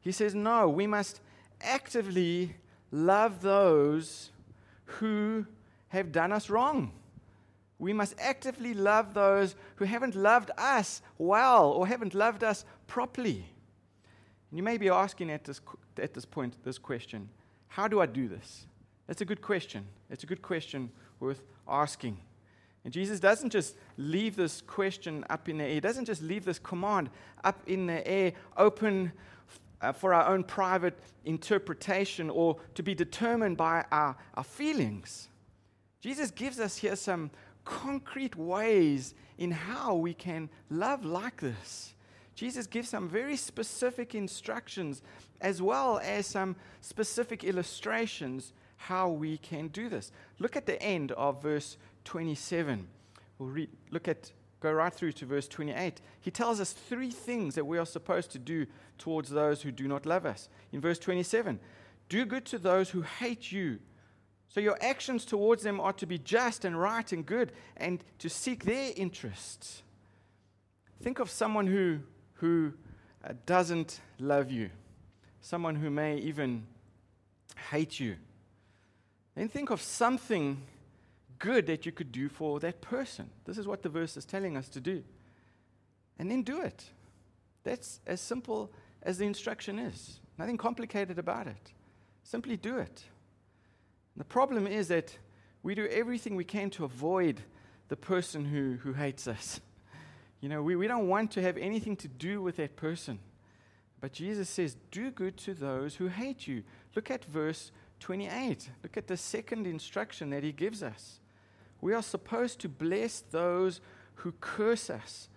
He 0.00 0.12
says, 0.12 0.34
no, 0.34 0.68
we 0.68 0.86
must 0.86 1.20
actively 1.60 2.56
love 2.90 3.40
those 3.40 4.30
who 4.84 5.46
have 5.88 6.12
done 6.12 6.32
us 6.32 6.50
wrong. 6.50 6.92
We 7.78 7.92
must 7.92 8.14
actively 8.18 8.74
love 8.74 9.14
those 9.14 9.54
who 9.76 9.84
haven't 9.84 10.14
loved 10.14 10.50
us 10.56 11.02
well 11.18 11.70
or 11.70 11.86
haven't 11.86 12.14
loved 12.14 12.44
us 12.44 12.64
properly. 12.86 13.46
And 14.50 14.58
you 14.58 14.62
may 14.62 14.76
be 14.76 14.88
asking 14.88 15.30
at 15.30 15.44
this, 15.44 15.60
at 15.98 16.14
this 16.14 16.24
point 16.24 16.56
this 16.64 16.78
question 16.78 17.28
How 17.68 17.88
do 17.88 18.00
I 18.00 18.06
do 18.06 18.28
this? 18.28 18.66
That's 19.06 19.20
a 19.20 19.24
good 19.24 19.42
question. 19.42 19.86
It's 20.10 20.24
a 20.24 20.26
good 20.26 20.42
question 20.42 20.90
worth 21.20 21.42
asking. 21.68 22.18
And 22.84 22.92
Jesus 22.92 23.18
doesn't 23.18 23.50
just 23.50 23.76
leave 23.96 24.36
this 24.36 24.60
question 24.60 25.24
up 25.30 25.48
in 25.48 25.58
the 25.58 25.64
air, 25.64 25.74
he 25.74 25.80
doesn't 25.80 26.04
just 26.04 26.22
leave 26.22 26.44
this 26.44 26.58
command 26.58 27.10
up 27.42 27.60
in 27.66 27.86
the 27.86 28.06
air, 28.06 28.32
open 28.56 29.12
uh, 29.80 29.92
for 29.92 30.14
our 30.14 30.32
own 30.32 30.44
private 30.44 30.98
interpretation 31.24 32.30
or 32.30 32.56
to 32.74 32.82
be 32.82 32.94
determined 32.94 33.56
by 33.56 33.84
our, 33.90 34.16
our 34.34 34.44
feelings. 34.44 35.28
Jesus 36.00 36.30
gives 36.30 36.60
us 36.60 36.76
here 36.76 36.96
some 36.96 37.30
concrete 37.64 38.36
ways 38.36 39.14
in 39.38 39.50
how 39.50 39.94
we 39.94 40.12
can 40.12 40.50
love 40.70 41.04
like 41.04 41.40
this. 41.40 41.94
Jesus 42.34 42.66
gives 42.66 42.88
some 42.88 43.08
very 43.08 43.36
specific 43.36 44.14
instructions 44.14 45.02
as 45.40 45.62
well 45.62 46.00
as 46.02 46.26
some 46.26 46.56
specific 46.80 47.44
illustrations 47.44 48.52
how 48.76 49.08
we 49.08 49.38
can 49.38 49.68
do 49.68 49.88
this. 49.88 50.12
Look 50.38 50.56
at 50.56 50.66
the 50.66 50.80
end 50.82 51.12
of 51.12 51.42
verse 51.42 51.76
27. 52.04 52.86
We'll 53.38 53.48
read, 53.48 53.70
look 53.90 54.08
at, 54.08 54.32
go 54.60 54.72
right 54.72 54.92
through 54.92 55.12
to 55.12 55.26
verse 55.26 55.48
28. 55.48 56.00
He 56.20 56.30
tells 56.30 56.60
us 56.60 56.72
three 56.72 57.10
things 57.10 57.54
that 57.54 57.66
we 57.66 57.78
are 57.78 57.86
supposed 57.86 58.30
to 58.32 58.38
do 58.38 58.66
towards 58.98 59.30
those 59.30 59.62
who 59.62 59.72
do 59.72 59.88
not 59.88 60.06
love 60.06 60.26
us. 60.26 60.48
In 60.72 60.80
verse 60.80 60.98
27, 60.98 61.58
do 62.08 62.24
good 62.24 62.44
to 62.46 62.58
those 62.58 62.90
who 62.90 63.02
hate 63.02 63.50
you. 63.50 63.78
So 64.48 64.60
your 64.60 64.78
actions 64.80 65.24
towards 65.24 65.62
them 65.62 65.80
are 65.80 65.92
to 65.94 66.06
be 66.06 66.18
just 66.18 66.64
and 66.64 66.78
right 66.78 67.10
and 67.10 67.26
good 67.26 67.52
and 67.76 68.04
to 68.20 68.28
seek 68.28 68.64
their 68.64 68.92
interests. 68.96 69.82
Think 71.02 71.18
of 71.18 71.28
someone 71.28 71.66
who, 71.66 72.00
who 72.34 72.72
uh, 73.24 73.32
doesn't 73.46 74.00
love 74.20 74.50
you, 74.50 74.70
someone 75.40 75.74
who 75.74 75.90
may 75.90 76.18
even 76.18 76.66
hate 77.70 77.98
you. 77.98 78.16
Then 79.34 79.48
think 79.48 79.70
of 79.70 79.82
something 79.82 80.62
good 81.38 81.66
that 81.66 81.86
you 81.86 81.92
could 81.92 82.12
do 82.12 82.28
for 82.28 82.60
that 82.60 82.80
person. 82.80 83.30
This 83.44 83.58
is 83.58 83.66
what 83.66 83.82
the 83.82 83.88
verse 83.88 84.16
is 84.16 84.24
telling 84.24 84.56
us 84.56 84.68
to 84.70 84.80
do. 84.80 85.02
And 86.18 86.30
then 86.30 86.42
do 86.42 86.60
it. 86.60 86.84
That's 87.64 88.00
as 88.06 88.20
simple 88.20 88.70
as 89.02 89.18
the 89.18 89.26
instruction 89.26 89.78
is. 89.78 90.20
Nothing 90.38 90.56
complicated 90.56 91.18
about 91.18 91.46
it. 91.46 91.72
Simply 92.22 92.56
do 92.56 92.78
it. 92.78 93.02
The 94.16 94.24
problem 94.24 94.66
is 94.66 94.88
that 94.88 95.16
we 95.62 95.74
do 95.74 95.86
everything 95.86 96.36
we 96.36 96.44
can 96.44 96.70
to 96.70 96.84
avoid 96.84 97.40
the 97.88 97.96
person 97.96 98.44
who, 98.44 98.76
who 98.82 98.92
hates 98.92 99.26
us. 99.26 99.60
You 100.40 100.50
know, 100.50 100.62
we, 100.62 100.76
we 100.76 100.86
don't 100.86 101.08
want 101.08 101.30
to 101.30 101.40
have 101.40 101.56
anything 101.56 101.96
to 101.96 102.08
do 102.08 102.42
with 102.42 102.56
that 102.56 102.76
person. 102.76 103.18
But 104.02 104.12
Jesus 104.12 104.50
says, 104.50 104.76
Do 104.90 105.10
good 105.10 105.38
to 105.38 105.54
those 105.54 105.94
who 105.94 106.08
hate 106.08 106.46
you. 106.46 106.64
Look 106.94 107.10
at 107.10 107.24
verse 107.24 107.72
28. 108.00 108.68
Look 108.82 108.98
at 108.98 109.06
the 109.06 109.16
second 109.16 109.66
instruction 109.66 110.28
that 110.28 110.44
he 110.44 110.52
gives 110.52 110.82
us. 110.82 111.20
We 111.84 111.92
are 111.92 112.02
supposed 112.02 112.60
to 112.60 112.68
bless 112.70 113.20
those 113.20 113.82
who 114.14 114.32
curse 114.40 114.88
us. 114.88 115.28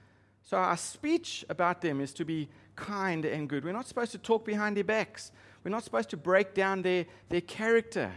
So 0.44 0.56
our 0.56 0.78
speech 0.78 1.44
about 1.50 1.82
them 1.82 2.00
is 2.00 2.14
to 2.14 2.24
be 2.24 2.48
kind 2.78 3.26
and 3.26 3.50
good. 3.50 3.66
We're 3.66 3.74
not 3.74 3.86
supposed 3.86 4.14
to 4.14 4.18
talk 4.18 4.46
behind 4.46 4.78
their 4.78 4.86
backs. 4.86 5.34
We're 5.66 5.72
not 5.72 5.84
supposed 5.84 6.10
to 6.12 6.16
break 6.16 6.54
down 6.54 6.84
their, 6.84 7.06
their 7.28 7.42
character. 7.42 8.14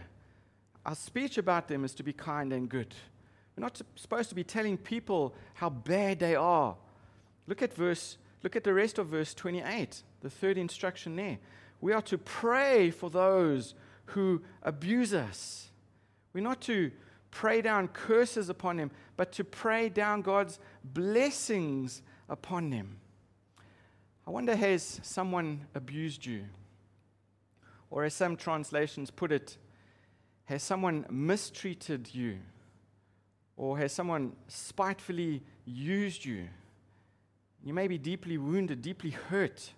Our 0.85 0.95
speech 0.95 1.37
about 1.37 1.67
them 1.67 1.83
is 1.83 1.93
to 1.95 2.03
be 2.03 2.13
kind 2.13 2.53
and 2.53 2.69
good. 2.69 2.95
We're 3.57 3.63
not 3.63 3.81
supposed 3.97 4.29
to 4.29 4.35
be 4.35 4.45
telling 4.45 4.77
people 4.77 5.35
how 5.55 5.69
bad 5.69 6.19
they 6.19 6.35
are. 6.35 6.77
Look 7.47 7.61
at 7.61 7.73
verse 7.73 8.17
look 8.43 8.55
at 8.55 8.63
the 8.63 8.73
rest 8.73 8.97
of 8.97 9.07
verse 9.07 9.33
28, 9.33 10.03
the 10.21 10.29
third 10.29 10.57
instruction 10.57 11.17
there. 11.17 11.37
We 11.81 11.91
are 11.91 12.01
to 12.03 12.17
pray 12.17 12.91
for 12.91 13.09
those 13.09 13.73
who 14.05 14.41
abuse 14.63 15.13
us. 15.13 15.69
We're 16.31 16.45
not 16.45 16.61
to 16.61 16.91
pray 17.31 17.61
down 17.61 17.87
curses 17.87 18.49
upon 18.49 18.77
them, 18.77 18.91
but 19.17 19.31
to 19.33 19.43
pray 19.43 19.89
down 19.89 20.21
God's 20.21 20.59
blessings 20.83 22.01
upon 22.29 22.69
them. 22.69 22.97
I 24.27 24.31
wonder 24.31 24.55
has 24.55 24.99
someone 25.01 25.65
abused 25.73 26.25
you? 26.25 26.45
Or 27.89 28.03
as 28.03 28.13
some 28.13 28.37
translations 28.37 29.11
put 29.11 29.31
it, 29.31 29.57
has 30.45 30.63
someone 30.63 31.05
mistreated 31.09 32.13
you? 32.13 32.39
Or 33.57 33.77
has 33.77 33.91
someone 33.91 34.33
spitefully 34.47 35.43
used 35.65 36.23
you? 36.23 36.47
You 37.63 37.73
may 37.73 37.87
be 37.87 37.97
deeply 37.97 38.37
wounded, 38.37 38.81
deeply 38.81 39.11
hurt. 39.11 39.73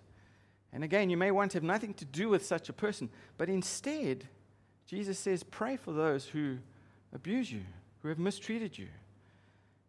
And 0.72 0.82
again, 0.82 1.10
you 1.10 1.16
may 1.16 1.30
want 1.30 1.52
to 1.52 1.56
have 1.56 1.64
nothing 1.64 1.94
to 1.94 2.04
do 2.04 2.28
with 2.28 2.44
such 2.44 2.68
a 2.68 2.72
person. 2.72 3.10
But 3.36 3.48
instead, 3.48 4.28
Jesus 4.86 5.18
says, 5.18 5.42
pray 5.42 5.76
for 5.76 5.92
those 5.92 6.26
who 6.26 6.58
abuse 7.14 7.50
you, 7.50 7.62
who 8.02 8.08
have 8.08 8.18
mistreated 8.18 8.76
you. 8.76 8.88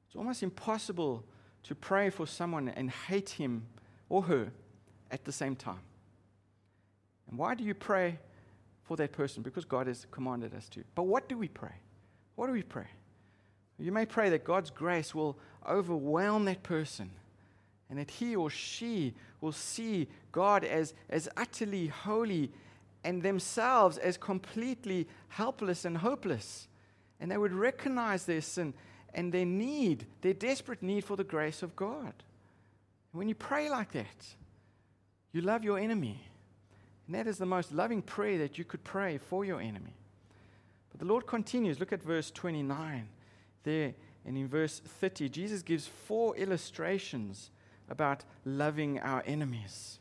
It's 0.08 0.15
almost 0.15 0.44
impossible 0.44 1.24
to 1.63 1.75
pray 1.75 2.10
for 2.10 2.25
someone 2.25 2.70
and 2.70 2.89
hate 2.89 3.29
him 3.29 3.65
or 4.08 4.22
her 4.24 4.51
at 5.12 5.25
the 5.25 5.32
same 5.32 5.55
time. 5.55 5.82
And 7.29 7.38
why 7.38 7.55
do 7.55 7.63
you 7.63 7.74
pray 7.74 8.20
for 8.84 8.96
that 8.98 9.12
person? 9.12 9.44
Because 9.44 9.65
God 9.65 9.88
has 9.88 10.05
commanded 10.12 10.53
us 10.53 10.70
to. 10.70 10.84
But 10.94 11.03
what 11.03 11.27
do 11.27 11.38
we 11.38 11.48
pray? 11.48 11.74
What 12.36 12.48
do 12.48 12.53
we 12.53 12.63
pray? 12.63 12.88
You 13.77 13.91
may 13.91 14.05
pray 14.05 14.29
that 14.29 14.46
God's 14.46 14.70
grace 14.70 15.13
will 15.13 15.38
overwhelm 15.67 16.46
that 16.46 16.63
person 16.63 17.10
and 17.89 18.00
that 18.00 18.10
he 18.10 18.36
or 18.36 18.50
she 18.50 19.13
will 19.41 19.51
see 19.51 20.08
God 20.32 20.63
as, 20.63 20.94
as 21.10 21.27
utterly 21.36 21.88
holy 21.88 22.51
and 23.03 23.22
themselves 23.22 23.98
as 23.98 24.17
completely 24.17 25.08
helpless 25.27 25.86
and 25.86 25.98
hopeless. 25.98 26.67
And 27.25 27.32
they 27.32 27.39
would 27.39 27.53
recognize 27.53 28.27
their 28.27 28.41
sin 28.41 28.75
and 29.12 29.34
their 29.34 29.48
need, 29.48 30.05
their 30.22 30.36
desperate 30.36 30.84
need 30.84 31.03
for 31.03 31.17
the 31.17 31.24
grace 31.24 31.63
of 31.63 31.75
God. 31.75 32.13
And 33.12 33.17
when 33.17 33.27
you 33.27 33.34
pray 33.34 33.67
like 33.67 33.94
that, 33.94 34.27
you 35.32 35.41
love 35.41 35.63
your 35.63 35.79
enemy. 35.79 36.22
And 37.08 37.15
that 37.15 37.25
is 37.25 37.39
the 37.39 37.48
most 37.48 37.72
loving 37.72 38.03
prayer 38.03 38.38
that 38.38 38.60
you 38.60 38.63
could 38.63 38.84
pray 38.84 39.17
for 39.17 39.44
your 39.44 39.60
enemy. 39.60 39.96
But 40.91 41.00
the 41.00 41.08
Lord 41.08 41.25
continues. 41.25 41.79
Look 41.79 41.91
at 41.91 42.03
verse 42.03 42.29
29 42.29 43.08
there. 43.63 43.96
And 44.24 44.38
in 44.38 44.48
verse 44.48 44.79
30, 44.79 45.27
Jesus 45.29 45.63
gives 45.63 45.88
four 45.88 46.36
illustrations 46.36 47.50
about 47.89 48.24
loving 48.46 49.00
our 49.00 49.24
enemies. 49.25 49.98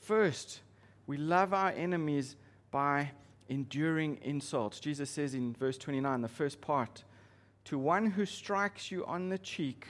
First, 0.00 0.60
we 1.08 1.16
love 1.16 1.52
our 1.52 1.70
enemies 1.70 2.36
by 2.70 3.10
enduring 3.48 4.18
insults. 4.22 4.80
Jesus 4.80 5.10
says 5.10 5.34
in 5.34 5.54
verse 5.54 5.78
29, 5.78 6.20
the 6.20 6.28
first 6.28 6.60
part, 6.60 7.04
to 7.64 7.78
one 7.78 8.06
who 8.06 8.24
strikes 8.24 8.90
you 8.90 9.04
on 9.06 9.28
the 9.28 9.38
cheek, 9.38 9.86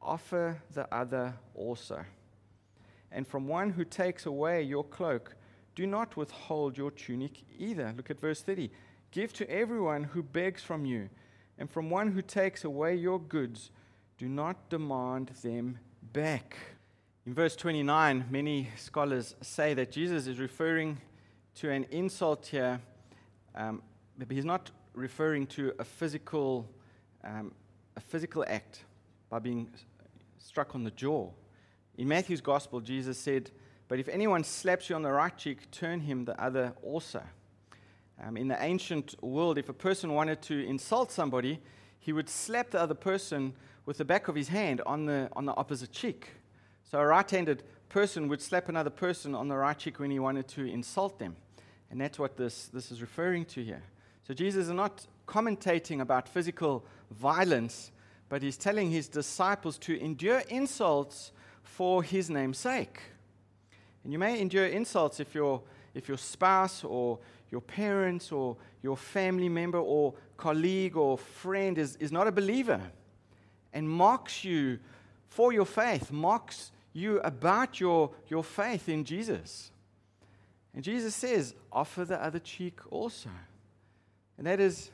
offer 0.00 0.60
the 0.74 0.92
other 0.94 1.34
also. 1.54 2.04
And 3.10 3.26
from 3.26 3.46
one 3.46 3.70
who 3.70 3.84
takes 3.84 4.26
away 4.26 4.62
your 4.62 4.84
cloak, 4.84 5.34
do 5.74 5.86
not 5.86 6.16
withhold 6.16 6.76
your 6.76 6.90
tunic 6.90 7.42
either. 7.58 7.92
Look 7.96 8.10
at 8.10 8.20
verse 8.20 8.42
30. 8.42 8.70
Give 9.10 9.32
to 9.34 9.50
everyone 9.50 10.04
who 10.04 10.22
begs 10.22 10.62
from 10.62 10.84
you, 10.84 11.08
and 11.58 11.70
from 11.70 11.90
one 11.90 12.12
who 12.12 12.22
takes 12.22 12.64
away 12.64 12.94
your 12.94 13.20
goods, 13.20 13.70
do 14.18 14.28
not 14.28 14.70
demand 14.70 15.30
them 15.42 15.78
back. 16.12 16.56
In 17.26 17.34
verse 17.34 17.54
29, 17.54 18.26
many 18.30 18.68
scholars 18.76 19.34
say 19.42 19.74
that 19.74 19.92
Jesus 19.92 20.26
is 20.26 20.38
referring 20.38 20.98
to 21.56 21.70
an 21.70 21.84
insult 21.90 22.46
here, 22.46 22.80
um, 23.54 23.82
he's 24.28 24.44
not 24.44 24.70
referring 24.94 25.46
to 25.46 25.72
a 25.78 25.84
physical, 25.84 26.68
um, 27.24 27.52
a 27.96 28.00
physical 28.00 28.44
act 28.48 28.84
by 29.30 29.38
being 29.38 29.68
struck 30.38 30.74
on 30.74 30.84
the 30.84 30.90
jaw. 30.90 31.30
In 31.98 32.08
Matthew's 32.08 32.40
gospel, 32.40 32.80
Jesus 32.80 33.18
said, 33.18 33.50
But 33.88 33.98
if 33.98 34.08
anyone 34.08 34.44
slaps 34.44 34.88
you 34.88 34.96
on 34.96 35.02
the 35.02 35.12
right 35.12 35.36
cheek, 35.36 35.70
turn 35.70 36.00
him 36.00 36.24
the 36.24 36.40
other 36.42 36.74
also. 36.82 37.22
Um, 38.22 38.36
in 38.36 38.48
the 38.48 38.62
ancient 38.62 39.14
world, 39.22 39.58
if 39.58 39.68
a 39.68 39.74
person 39.74 40.12
wanted 40.12 40.42
to 40.42 40.66
insult 40.66 41.10
somebody, 41.10 41.60
he 41.98 42.12
would 42.12 42.28
slap 42.28 42.70
the 42.70 42.80
other 42.80 42.94
person 42.94 43.54
with 43.84 43.98
the 43.98 44.04
back 44.04 44.28
of 44.28 44.34
his 44.34 44.48
hand 44.48 44.80
on 44.86 45.06
the, 45.06 45.28
on 45.34 45.44
the 45.44 45.54
opposite 45.54 45.92
cheek. 45.92 46.28
So 46.84 46.98
a 46.98 47.06
right 47.06 47.28
handed 47.28 47.62
person 47.88 48.28
would 48.28 48.40
slap 48.40 48.68
another 48.68 48.90
person 48.90 49.34
on 49.34 49.48
the 49.48 49.56
right 49.56 49.78
cheek 49.78 49.98
when 49.98 50.10
he 50.10 50.18
wanted 50.18 50.48
to 50.48 50.64
insult 50.64 51.18
them. 51.18 51.36
And 51.92 52.00
that's 52.00 52.18
what 52.18 52.38
this, 52.38 52.68
this 52.68 52.90
is 52.90 53.02
referring 53.02 53.44
to 53.44 53.62
here. 53.62 53.82
So 54.26 54.32
Jesus 54.32 54.68
is 54.68 54.72
not 54.72 55.06
commentating 55.28 56.00
about 56.00 56.26
physical 56.26 56.82
violence, 57.10 57.92
but 58.30 58.42
he's 58.42 58.56
telling 58.56 58.90
his 58.90 59.08
disciples 59.08 59.76
to 59.80 60.00
endure 60.00 60.38
insults 60.48 61.32
for 61.62 62.02
his 62.02 62.30
name's 62.30 62.56
sake. 62.56 62.98
And 64.04 64.12
you 64.12 64.18
may 64.18 64.40
endure 64.40 64.66
insults 64.66 65.20
if 65.20 65.34
your, 65.34 65.60
if 65.94 66.08
your 66.08 66.16
spouse 66.16 66.82
or 66.82 67.18
your 67.50 67.60
parents 67.60 68.32
or 68.32 68.56
your 68.82 68.96
family 68.96 69.50
member 69.50 69.78
or 69.78 70.14
colleague 70.38 70.96
or 70.96 71.18
friend 71.18 71.76
is, 71.76 71.96
is 71.96 72.10
not 72.10 72.26
a 72.26 72.32
believer 72.32 72.80
and 73.74 73.86
mocks 73.86 74.44
you 74.44 74.78
for 75.28 75.52
your 75.52 75.66
faith, 75.66 76.10
mocks 76.10 76.72
you 76.94 77.20
about 77.20 77.80
your, 77.80 78.12
your 78.28 78.42
faith 78.42 78.88
in 78.88 79.04
Jesus. 79.04 79.71
And 80.74 80.82
Jesus 80.82 81.14
says, 81.14 81.54
offer 81.70 82.04
the 82.04 82.22
other 82.22 82.38
cheek 82.38 82.80
also. 82.90 83.30
And 84.38 84.46
that 84.46 84.60
is, 84.60 84.90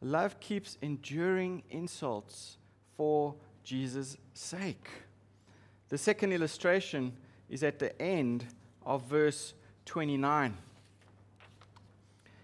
love 0.00 0.40
keeps 0.40 0.76
enduring 0.82 1.62
insults 1.70 2.58
for 2.96 3.34
Jesus' 3.62 4.16
sake. 4.34 4.90
The 5.88 5.98
second 5.98 6.32
illustration 6.32 7.12
is 7.48 7.62
at 7.62 7.78
the 7.78 8.00
end 8.00 8.44
of 8.84 9.02
verse 9.04 9.54
29. 9.86 10.56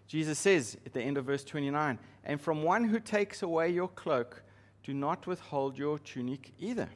Jesus 0.06 0.38
says 0.38 0.76
at 0.86 0.92
the 0.92 1.02
end 1.02 1.18
of 1.18 1.24
verse 1.24 1.44
29, 1.44 1.98
and 2.24 2.40
from 2.40 2.62
one 2.62 2.84
who 2.84 3.00
takes 3.00 3.42
away 3.42 3.70
your 3.70 3.88
cloak, 3.88 4.42
do 4.82 4.94
not 4.94 5.26
withhold 5.26 5.76
your 5.76 5.98
tunic 5.98 6.52
either. 6.58 6.88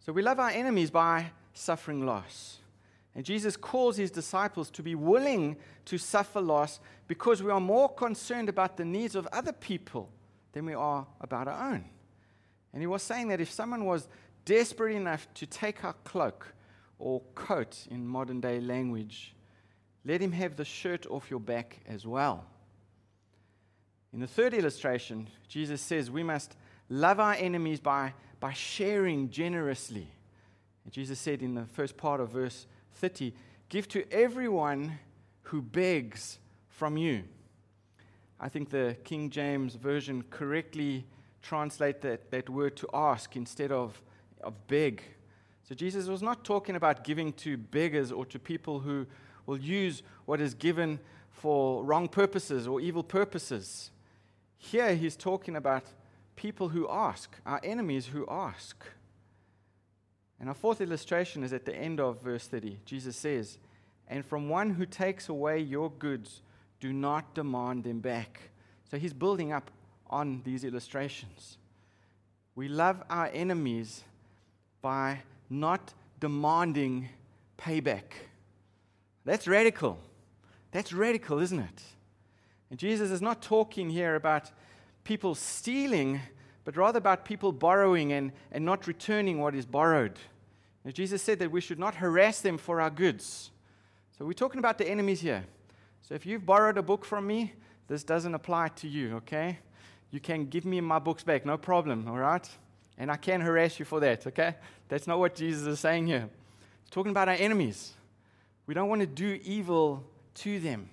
So 0.00 0.12
we 0.12 0.22
love 0.22 0.40
our 0.40 0.50
enemies 0.50 0.90
by 0.90 1.30
suffering 1.52 2.04
loss. 2.04 2.58
And 3.16 3.24
Jesus 3.24 3.56
calls 3.56 3.96
his 3.96 4.10
disciples 4.10 4.70
to 4.72 4.82
be 4.82 4.94
willing 4.94 5.56
to 5.86 5.96
suffer 5.96 6.38
loss 6.38 6.80
because 7.08 7.42
we 7.42 7.50
are 7.50 7.60
more 7.60 7.88
concerned 7.88 8.50
about 8.50 8.76
the 8.76 8.84
needs 8.84 9.14
of 9.14 9.26
other 9.32 9.52
people 9.52 10.10
than 10.52 10.66
we 10.66 10.74
are 10.74 11.06
about 11.22 11.48
our 11.48 11.72
own. 11.72 11.86
And 12.74 12.82
he 12.82 12.86
was 12.86 13.02
saying 13.02 13.28
that 13.28 13.40
if 13.40 13.50
someone 13.50 13.86
was 13.86 14.06
desperate 14.44 14.94
enough 14.94 15.26
to 15.32 15.46
take 15.46 15.82
our 15.82 15.94
cloak 16.04 16.52
or 16.98 17.22
coat 17.34 17.86
in 17.90 18.06
modern 18.06 18.42
day 18.42 18.60
language, 18.60 19.34
let 20.04 20.20
him 20.20 20.32
have 20.32 20.56
the 20.56 20.64
shirt 20.66 21.06
off 21.06 21.30
your 21.30 21.40
back 21.40 21.80
as 21.88 22.06
well. 22.06 22.44
In 24.12 24.20
the 24.20 24.26
third 24.26 24.52
illustration, 24.52 25.28
Jesus 25.48 25.80
says 25.80 26.10
we 26.10 26.22
must 26.22 26.54
love 26.90 27.18
our 27.18 27.34
enemies 27.34 27.80
by, 27.80 28.12
by 28.40 28.52
sharing 28.52 29.30
generously. 29.30 30.08
And 30.84 30.92
Jesus 30.92 31.18
said 31.18 31.42
in 31.42 31.54
the 31.54 31.64
first 31.64 31.96
part 31.96 32.20
of 32.20 32.28
verse 32.28 32.66
30 32.96 33.32
Give 33.68 33.88
to 33.88 34.10
everyone 34.12 34.98
who 35.42 35.60
begs 35.60 36.38
from 36.68 36.96
you. 36.96 37.24
I 38.38 38.48
think 38.48 38.70
the 38.70 38.96
King 39.02 39.30
James 39.30 39.74
Version 39.74 40.22
correctly 40.30 41.04
translate 41.42 42.00
that, 42.02 42.30
that 42.30 42.48
word 42.48 42.76
to 42.76 42.88
ask 42.94 43.34
instead 43.34 43.72
of, 43.72 44.00
of 44.40 44.54
beg. 44.68 45.02
So 45.68 45.74
Jesus 45.74 46.06
was 46.06 46.22
not 46.22 46.44
talking 46.44 46.76
about 46.76 47.02
giving 47.02 47.32
to 47.34 47.56
beggars 47.56 48.12
or 48.12 48.24
to 48.26 48.38
people 48.38 48.78
who 48.78 49.06
will 49.46 49.58
use 49.58 50.02
what 50.26 50.40
is 50.40 50.54
given 50.54 51.00
for 51.30 51.82
wrong 51.82 52.08
purposes 52.08 52.68
or 52.68 52.80
evil 52.80 53.02
purposes. 53.02 53.90
Here 54.58 54.94
he's 54.94 55.16
talking 55.16 55.56
about 55.56 55.84
people 56.36 56.68
who 56.68 56.88
ask, 56.88 57.36
our 57.44 57.60
enemies 57.64 58.06
who 58.06 58.26
ask. 58.28 58.84
And 60.38 60.48
our 60.48 60.54
fourth 60.54 60.80
illustration 60.80 61.42
is 61.44 61.52
at 61.52 61.64
the 61.64 61.74
end 61.74 62.00
of 62.00 62.22
verse 62.22 62.46
30. 62.46 62.78
Jesus 62.84 63.16
says, 63.16 63.58
And 64.08 64.24
from 64.24 64.48
one 64.48 64.70
who 64.70 64.86
takes 64.86 65.28
away 65.28 65.60
your 65.60 65.90
goods, 65.90 66.42
do 66.80 66.92
not 66.92 67.34
demand 67.34 67.84
them 67.84 68.00
back. 68.00 68.50
So 68.90 68.98
he's 68.98 69.12
building 69.12 69.52
up 69.52 69.70
on 70.08 70.42
these 70.44 70.62
illustrations. 70.64 71.58
We 72.54 72.68
love 72.68 73.02
our 73.10 73.30
enemies 73.32 74.04
by 74.82 75.20
not 75.50 75.94
demanding 76.20 77.08
payback. 77.58 78.04
That's 79.24 79.48
radical. 79.48 79.98
That's 80.70 80.92
radical, 80.92 81.38
isn't 81.40 81.58
it? 81.58 81.82
And 82.70 82.78
Jesus 82.78 83.10
is 83.10 83.22
not 83.22 83.42
talking 83.42 83.90
here 83.90 84.14
about 84.14 84.50
people 85.04 85.34
stealing, 85.34 86.20
but 86.66 86.76
rather 86.76 86.98
about 86.98 87.24
people 87.24 87.52
borrowing 87.52 88.12
and, 88.12 88.32
and 88.50 88.64
not 88.64 88.88
returning 88.88 89.38
what 89.40 89.54
is 89.54 89.64
borrowed. 89.64 90.18
Jesus 90.92 91.22
said 91.22 91.38
that 91.38 91.52
we 91.52 91.60
should 91.60 91.78
not 91.78 91.94
harass 91.94 92.40
them 92.40 92.58
for 92.58 92.80
our 92.80 92.90
goods. 92.90 93.52
So 94.18 94.24
we're 94.24 94.32
talking 94.32 94.58
about 94.58 94.76
the 94.76 94.88
enemies 94.88 95.20
here. 95.20 95.44
So 96.02 96.16
if 96.16 96.26
you've 96.26 96.44
borrowed 96.44 96.76
a 96.76 96.82
book 96.82 97.04
from 97.04 97.24
me, 97.24 97.52
this 97.86 98.02
doesn't 98.02 98.34
apply 98.34 98.68
to 98.68 98.88
you, 98.88 99.14
okay? 99.18 99.60
You 100.10 100.18
can 100.18 100.46
give 100.46 100.64
me 100.64 100.80
my 100.80 100.98
books 100.98 101.22
back, 101.22 101.46
no 101.46 101.56
problem, 101.56 102.08
all 102.08 102.18
right? 102.18 102.48
And 102.98 103.12
I 103.12 103.16
can 103.16 103.40
harass 103.40 103.78
you 103.78 103.84
for 103.84 104.00
that, 104.00 104.26
okay? 104.26 104.56
That's 104.88 105.06
not 105.06 105.20
what 105.20 105.36
Jesus 105.36 105.68
is 105.68 105.78
saying 105.78 106.08
here. 106.08 106.28
He's 106.82 106.90
talking 106.90 107.12
about 107.12 107.28
our 107.28 107.36
enemies. 107.38 107.92
We 108.66 108.74
don't 108.74 108.88
want 108.88 109.02
to 109.02 109.06
do 109.06 109.38
evil 109.44 110.02
to 110.34 110.58
them. 110.58 110.90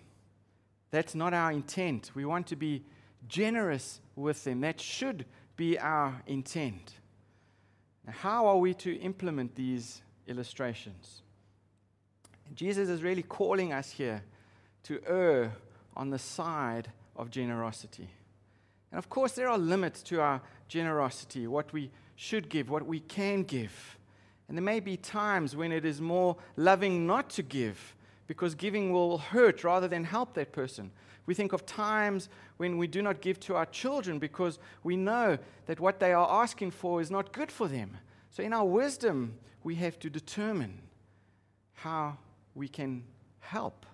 That's 0.92 1.16
not 1.16 1.34
our 1.34 1.52
intent. 1.52 2.12
We 2.14 2.26
want 2.26 2.46
to 2.48 2.56
be 2.56 2.84
generous 3.28 4.02
with 4.16 4.44
them. 4.44 4.62
That 4.62 4.80
should 4.80 5.26
be 5.56 5.78
our 5.80 6.22
intent. 6.28 6.96
Now, 8.06 8.14
how 8.14 8.48
are 8.48 8.58
we 8.58 8.74
to 8.76 8.96
implement 9.00 9.56
these 9.56 10.02
illustrations? 10.28 11.22
Jesus 12.54 12.90
is 12.90 13.02
really 13.02 13.24
calling 13.24 13.74
us 13.74 13.92
here 13.92 14.24
to 14.84 15.00
err 15.08 15.54
on 15.96 16.10
the 16.10 16.20
side 16.20 16.92
of 17.16 17.30
generosity. 17.30 18.10
And 18.92 19.00
of 19.00 19.10
course, 19.10 19.34
there 19.34 19.48
are 19.48 19.58
limits 19.58 20.04
to 20.04 20.22
our 20.22 20.42
generosity, 20.68 21.48
what 21.48 21.72
we 21.74 21.90
should 22.16 22.50
give, 22.50 22.70
what 22.70 22.86
we 22.86 23.00
can 23.00 23.44
give. 23.44 23.98
And 24.48 24.58
there 24.58 24.64
may 24.64 24.80
be 24.80 24.98
times 24.98 25.56
when 25.56 25.72
it 25.72 25.86
is 25.86 26.02
more 26.02 26.38
loving 26.58 27.08
not 27.08 27.30
to 27.32 27.44
give 27.44 27.96
because 28.28 28.56
giving 28.56 28.92
will 28.92 29.18
hurt 29.18 29.64
rather 29.64 29.88
than 29.88 30.04
help 30.04 30.34
that 30.36 30.52
person. 30.52 30.92
We 31.26 31.34
think 31.34 31.54
of 31.54 31.66
times 31.66 32.30
when 32.58 32.78
we 32.78 32.88
do 32.88 33.02
not 33.02 33.22
give 33.22 33.40
to 33.42 33.56
our 33.56 33.66
children 33.66 34.20
because 34.20 34.60
we 34.84 34.98
know 34.98 35.38
that 35.68 35.80
what 35.80 36.00
they 36.00 36.12
are 36.12 36.44
asking 36.44 36.72
for 36.72 37.02
is 37.02 37.10
not 37.10 37.32
good 37.32 37.52
for 37.52 37.68
them. 37.68 37.98
So, 38.30 38.44
in 38.44 38.52
our 38.54 38.66
wisdom, 38.66 39.36
we 39.64 39.76
have 39.76 40.00
to 40.00 40.10
determine 40.10 40.82
how 41.74 42.18
we 42.56 42.68
can 42.68 43.04
help. 43.40 43.86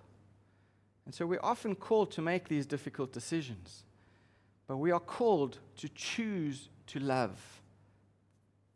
And 1.04 1.14
so, 1.14 1.24
we're 1.26 1.40
often 1.42 1.76
called 1.76 2.10
to 2.12 2.22
make 2.22 2.48
these 2.48 2.66
difficult 2.66 3.12
decisions, 3.12 3.84
but 4.66 4.78
we 4.78 4.90
are 4.90 5.00
called 5.00 5.58
to 5.76 5.88
choose 5.90 6.68
to 6.88 6.98
love. 6.98 7.62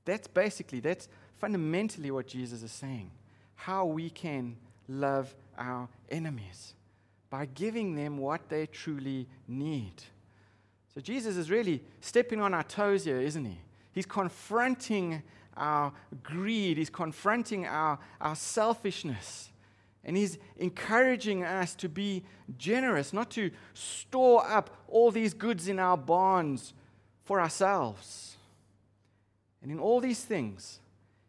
That's 0.04 0.28
basically, 0.28 0.80
that's 0.80 1.08
fundamentally 1.38 2.10
what 2.10 2.28
Jesus 2.28 2.62
is 2.62 2.72
saying. 2.72 3.10
How 3.56 3.84
we 3.86 4.10
can 4.10 4.56
love 4.86 5.34
our 5.56 5.88
enemies 6.10 6.74
by 7.34 7.46
giving 7.46 7.96
them 7.96 8.16
what 8.16 8.48
they 8.48 8.64
truly 8.64 9.26
need. 9.48 9.94
So 10.94 11.00
Jesus 11.00 11.36
is 11.36 11.50
really 11.50 11.82
stepping 12.00 12.40
on 12.40 12.54
our 12.54 12.62
toes 12.62 13.06
here, 13.06 13.20
isn't 13.20 13.44
he? 13.44 13.58
He's 13.90 14.06
confronting 14.06 15.20
our 15.56 15.92
greed, 16.22 16.78
he's 16.78 16.90
confronting 16.90 17.66
our, 17.66 17.98
our 18.20 18.36
selfishness. 18.36 19.50
And 20.04 20.16
he's 20.16 20.38
encouraging 20.58 21.42
us 21.42 21.74
to 21.74 21.88
be 21.88 22.22
generous, 22.56 23.12
not 23.12 23.32
to 23.32 23.50
store 23.72 24.48
up 24.48 24.70
all 24.86 25.10
these 25.10 25.34
goods 25.34 25.66
in 25.66 25.80
our 25.80 25.96
barns 25.96 26.72
for 27.24 27.40
ourselves. 27.40 28.36
And 29.60 29.72
in 29.72 29.80
all 29.80 30.00
these 30.00 30.22
things, 30.22 30.78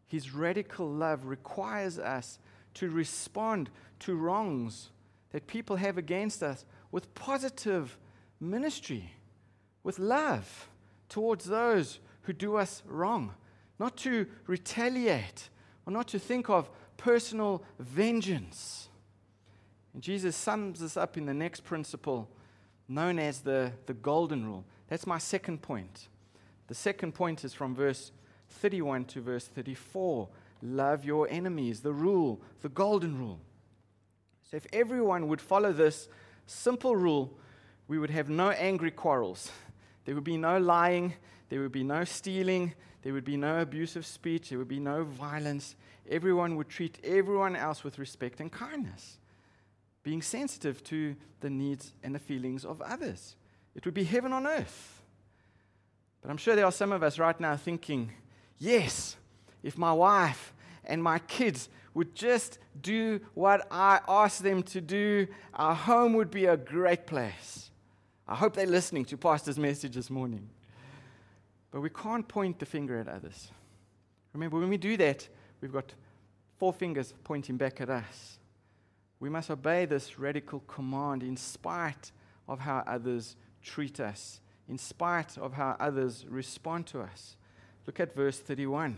his 0.05 0.35
radical 0.35 0.87
love 0.87 1.25
requires 1.25 1.97
us 1.97 2.37
to 2.75 2.91
respond 2.91 3.71
to 4.01 4.13
wrongs 4.13 4.91
that 5.35 5.47
people 5.47 5.75
have 5.75 5.97
against 5.97 6.41
us 6.41 6.63
with 6.93 7.13
positive 7.13 7.97
ministry, 8.39 9.11
with 9.83 9.99
love 9.99 10.69
towards 11.09 11.43
those 11.43 11.99
who 12.21 12.31
do 12.31 12.55
us 12.55 12.81
wrong, 12.87 13.33
not 13.77 13.97
to 13.97 14.27
retaliate 14.47 15.49
or 15.85 15.91
not 15.91 16.07
to 16.07 16.19
think 16.19 16.49
of 16.49 16.69
personal 16.95 17.61
vengeance. 17.79 18.87
And 19.93 20.01
Jesus 20.01 20.37
sums 20.37 20.79
this 20.79 20.95
up 20.95 21.17
in 21.17 21.25
the 21.25 21.33
next 21.33 21.65
principle 21.65 22.29
known 22.87 23.19
as 23.19 23.41
the, 23.41 23.73
the 23.87 23.93
golden 23.93 24.45
rule. 24.45 24.63
That's 24.87 25.05
my 25.05 25.17
second 25.17 25.61
point. 25.61 26.07
The 26.67 26.75
second 26.75 27.11
point 27.11 27.43
is 27.43 27.53
from 27.53 27.75
verse 27.75 28.13
31 28.47 29.03
to 29.03 29.19
verse 29.19 29.47
34. 29.47 30.29
Love 30.61 31.03
your 31.03 31.27
enemies, 31.29 31.81
the 31.81 31.91
rule, 31.91 32.39
the 32.61 32.69
golden 32.69 33.19
rule. 33.19 33.41
So, 34.49 34.57
if 34.57 34.65
everyone 34.71 35.27
would 35.27 35.41
follow 35.41 35.73
this 35.73 36.07
simple 36.45 36.95
rule, 36.95 37.37
we 37.87 37.97
would 37.97 38.09
have 38.09 38.29
no 38.29 38.51
angry 38.51 38.91
quarrels. 38.91 39.51
There 40.05 40.13
would 40.13 40.23
be 40.23 40.37
no 40.37 40.59
lying. 40.59 41.15
There 41.49 41.61
would 41.61 41.71
be 41.71 41.83
no 41.83 42.03
stealing. 42.03 42.75
There 43.01 43.11
would 43.11 43.25
be 43.25 43.37
no 43.37 43.59
abusive 43.59 44.05
speech. 44.05 44.49
There 44.49 44.59
would 44.59 44.67
be 44.67 44.79
no 44.79 45.03
violence. 45.03 45.75
Everyone 46.07 46.55
would 46.57 46.69
treat 46.69 46.99
everyone 47.03 47.55
else 47.55 47.83
with 47.83 47.97
respect 47.97 48.39
and 48.39 48.51
kindness, 48.51 49.17
being 50.03 50.21
sensitive 50.21 50.83
to 50.83 51.15
the 51.39 51.49
needs 51.49 51.93
and 52.03 52.13
the 52.13 52.19
feelings 52.19 52.65
of 52.65 52.81
others. 52.81 53.35
It 53.73 53.85
would 53.85 53.95
be 53.95 54.03
heaven 54.03 54.31
on 54.31 54.45
earth. 54.45 55.01
But 56.21 56.29
I'm 56.29 56.37
sure 56.37 56.55
there 56.55 56.65
are 56.65 56.71
some 56.71 56.91
of 56.91 57.03
us 57.03 57.19
right 57.19 57.39
now 57.39 57.55
thinking, 57.55 58.11
yes, 58.57 59.17
if 59.63 59.77
my 59.77 59.93
wife 59.93 60.53
and 60.83 61.01
my 61.01 61.19
kids 61.19 61.69
would 61.95 62.13
just 62.13 62.59
do 62.79 63.19
what 63.33 63.65
I 63.71 64.01
ask 64.07 64.43
them 64.43 64.61
to 64.63 64.81
do, 64.81 65.27
our 65.53 65.73
home 65.73 66.13
would 66.13 66.29
be 66.29 66.45
a 66.45 66.57
great 66.57 67.07
place. 67.07 67.71
I 68.27 68.35
hope 68.35 68.53
they're 68.53 68.67
listening 68.67 69.05
to 69.05 69.17
Pastor's 69.17 69.57
message 69.57 69.95
this 69.95 70.09
morning. 70.09 70.49
But 71.71 71.81
we 71.81 71.89
can't 71.89 72.27
point 72.27 72.59
the 72.59 72.65
finger 72.65 72.99
at 72.99 73.07
others. 73.07 73.49
Remember, 74.33 74.59
when 74.59 74.69
we 74.69 74.77
do 74.77 74.97
that, 74.97 75.27
we've 75.61 75.71
got 75.71 75.93
four 76.57 76.73
fingers 76.73 77.13
pointing 77.23 77.55
back 77.55 77.79
at 77.79 77.89
us. 77.89 78.39
We 79.21 79.29
must 79.29 79.49
obey 79.49 79.85
this 79.85 80.19
radical 80.19 80.59
command 80.67 81.23
in 81.23 81.37
spite 81.37 82.11
of 82.47 82.59
how 82.59 82.83
others 82.85 83.37
treat 83.63 84.01
us, 84.01 84.41
in 84.67 84.77
spite 84.77 85.37
of 85.37 85.53
how 85.53 85.77
others 85.79 86.25
respond 86.27 86.87
to 86.87 87.01
us. 87.01 87.37
Look 87.85 88.01
at 88.01 88.13
verse 88.13 88.39
31. 88.39 88.97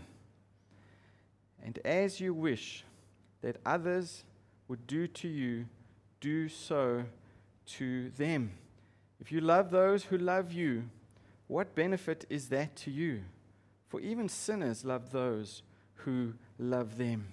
And 1.62 1.78
as 1.84 2.20
you 2.20 2.34
wish 2.34 2.84
that 3.42 3.56
others 3.64 4.24
would 4.68 4.86
do 4.86 5.06
to 5.06 5.28
you, 5.28 5.66
do 6.20 6.48
so 6.48 7.04
to 7.66 8.10
them. 8.10 8.52
If 9.20 9.32
you 9.32 9.40
love 9.40 9.70
those 9.70 10.04
who 10.04 10.18
love 10.18 10.52
you, 10.52 10.90
what 11.46 11.74
benefit 11.74 12.24
is 12.28 12.48
that 12.50 12.76
to 12.76 12.90
you? 12.90 13.22
For 13.88 14.00
even 14.00 14.28
sinners 14.28 14.84
love 14.84 15.10
those 15.10 15.62
who 15.94 16.34
love 16.58 16.98
them. 16.98 17.32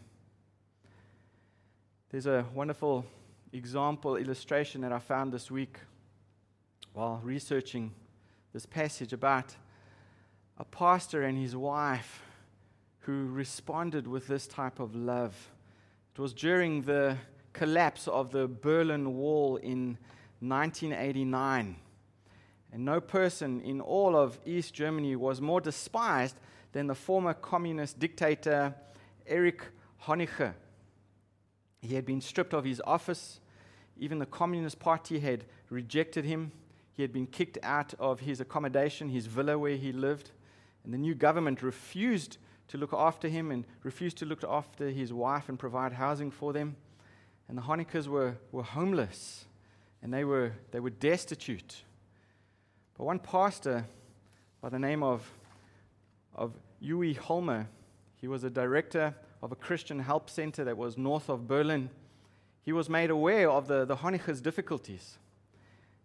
There's 2.09 2.27
a 2.27 2.45
wonderful 2.53 3.05
example, 3.51 4.15
illustration 4.15 4.81
that 4.81 4.91
I 4.91 4.99
found 4.99 5.33
this 5.33 5.51
week 5.51 5.79
while 6.93 7.19
researching 7.23 7.91
this 8.53 8.65
passage 8.65 9.11
about 9.11 9.55
a 10.57 10.63
pastor 10.63 11.23
and 11.23 11.37
his 11.37 11.55
wife 11.55 12.21
who 12.99 13.27
responded 13.27 14.07
with 14.07 14.27
this 14.27 14.47
type 14.47 14.79
of 14.79 14.95
love. 14.95 15.51
It 16.15 16.21
was 16.21 16.33
during 16.33 16.83
the 16.83 17.17
collapse 17.51 18.07
of 18.07 18.31
the 18.31 18.47
Berlin 18.47 19.17
Wall 19.17 19.57
in 19.57 19.97
1989. 20.39 21.75
And 22.71 22.85
no 22.85 23.01
person 23.01 23.59
in 23.59 23.81
all 23.81 24.15
of 24.15 24.39
East 24.45 24.73
Germany 24.73 25.17
was 25.17 25.41
more 25.41 25.59
despised 25.59 26.37
than 26.71 26.87
the 26.87 26.95
former 26.95 27.33
communist 27.33 27.99
dictator 27.99 28.73
Erich 29.27 29.61
Honecker. 30.03 30.53
He 31.81 31.95
had 31.95 32.05
been 32.05 32.21
stripped 32.21 32.53
of 32.53 32.63
his 32.63 32.81
office. 32.87 33.41
Even 33.97 34.19
the 34.19 34.25
Communist 34.25 34.79
Party 34.79 35.19
had 35.19 35.43
rejected 35.69 36.23
him. 36.23 36.53
He 36.93 37.01
had 37.01 37.11
been 37.11 37.27
kicked 37.27 37.57
out 37.61 37.93
of 37.99 38.21
his 38.21 38.39
accommodation, 38.39 39.09
his 39.09 39.25
villa 39.25 39.59
where 39.59 39.75
he 39.75 39.91
lived. 39.91 40.31
And 40.85 40.93
the 40.93 40.97
new 40.97 41.13
government 41.13 41.61
refused 41.61 42.37
to 42.67 42.77
look 42.77 42.93
after 42.93 43.27
him 43.27 43.51
and 43.51 43.65
refused 43.83 44.17
to 44.17 44.25
look 44.25 44.43
after 44.43 44.89
his 44.89 45.13
wife 45.13 45.49
and 45.49 45.59
provide 45.59 45.93
housing 45.93 46.31
for 46.31 46.53
them. 46.53 46.75
And 47.47 47.57
the 47.57 47.61
Honeckers 47.61 48.07
were, 48.07 48.37
were 48.51 48.63
homeless 48.63 49.45
and 50.01 50.13
they 50.13 50.23
were, 50.23 50.53
they 50.71 50.79
were 50.79 50.89
destitute. 50.89 51.83
But 52.97 53.05
one 53.05 53.19
pastor 53.19 53.85
by 54.61 54.69
the 54.69 54.79
name 54.79 55.03
of, 55.03 55.29
of 56.35 56.53
Uwe 56.81 57.17
Holmer, 57.17 57.67
he 58.15 58.27
was 58.27 58.43
a 58.43 58.49
director 58.49 59.13
of 59.43 59.51
a 59.51 59.55
Christian 59.55 59.99
help 59.99 60.29
center 60.29 60.63
that 60.63 60.77
was 60.77 60.97
north 60.97 61.29
of 61.29 61.47
Berlin. 61.47 61.89
He 62.63 62.71
was 62.71 62.89
made 62.89 63.11
aware 63.11 63.49
of 63.49 63.67
the, 63.67 63.85
the 63.85 63.97
Honeckers' 63.97 64.41
difficulties. 64.41 65.19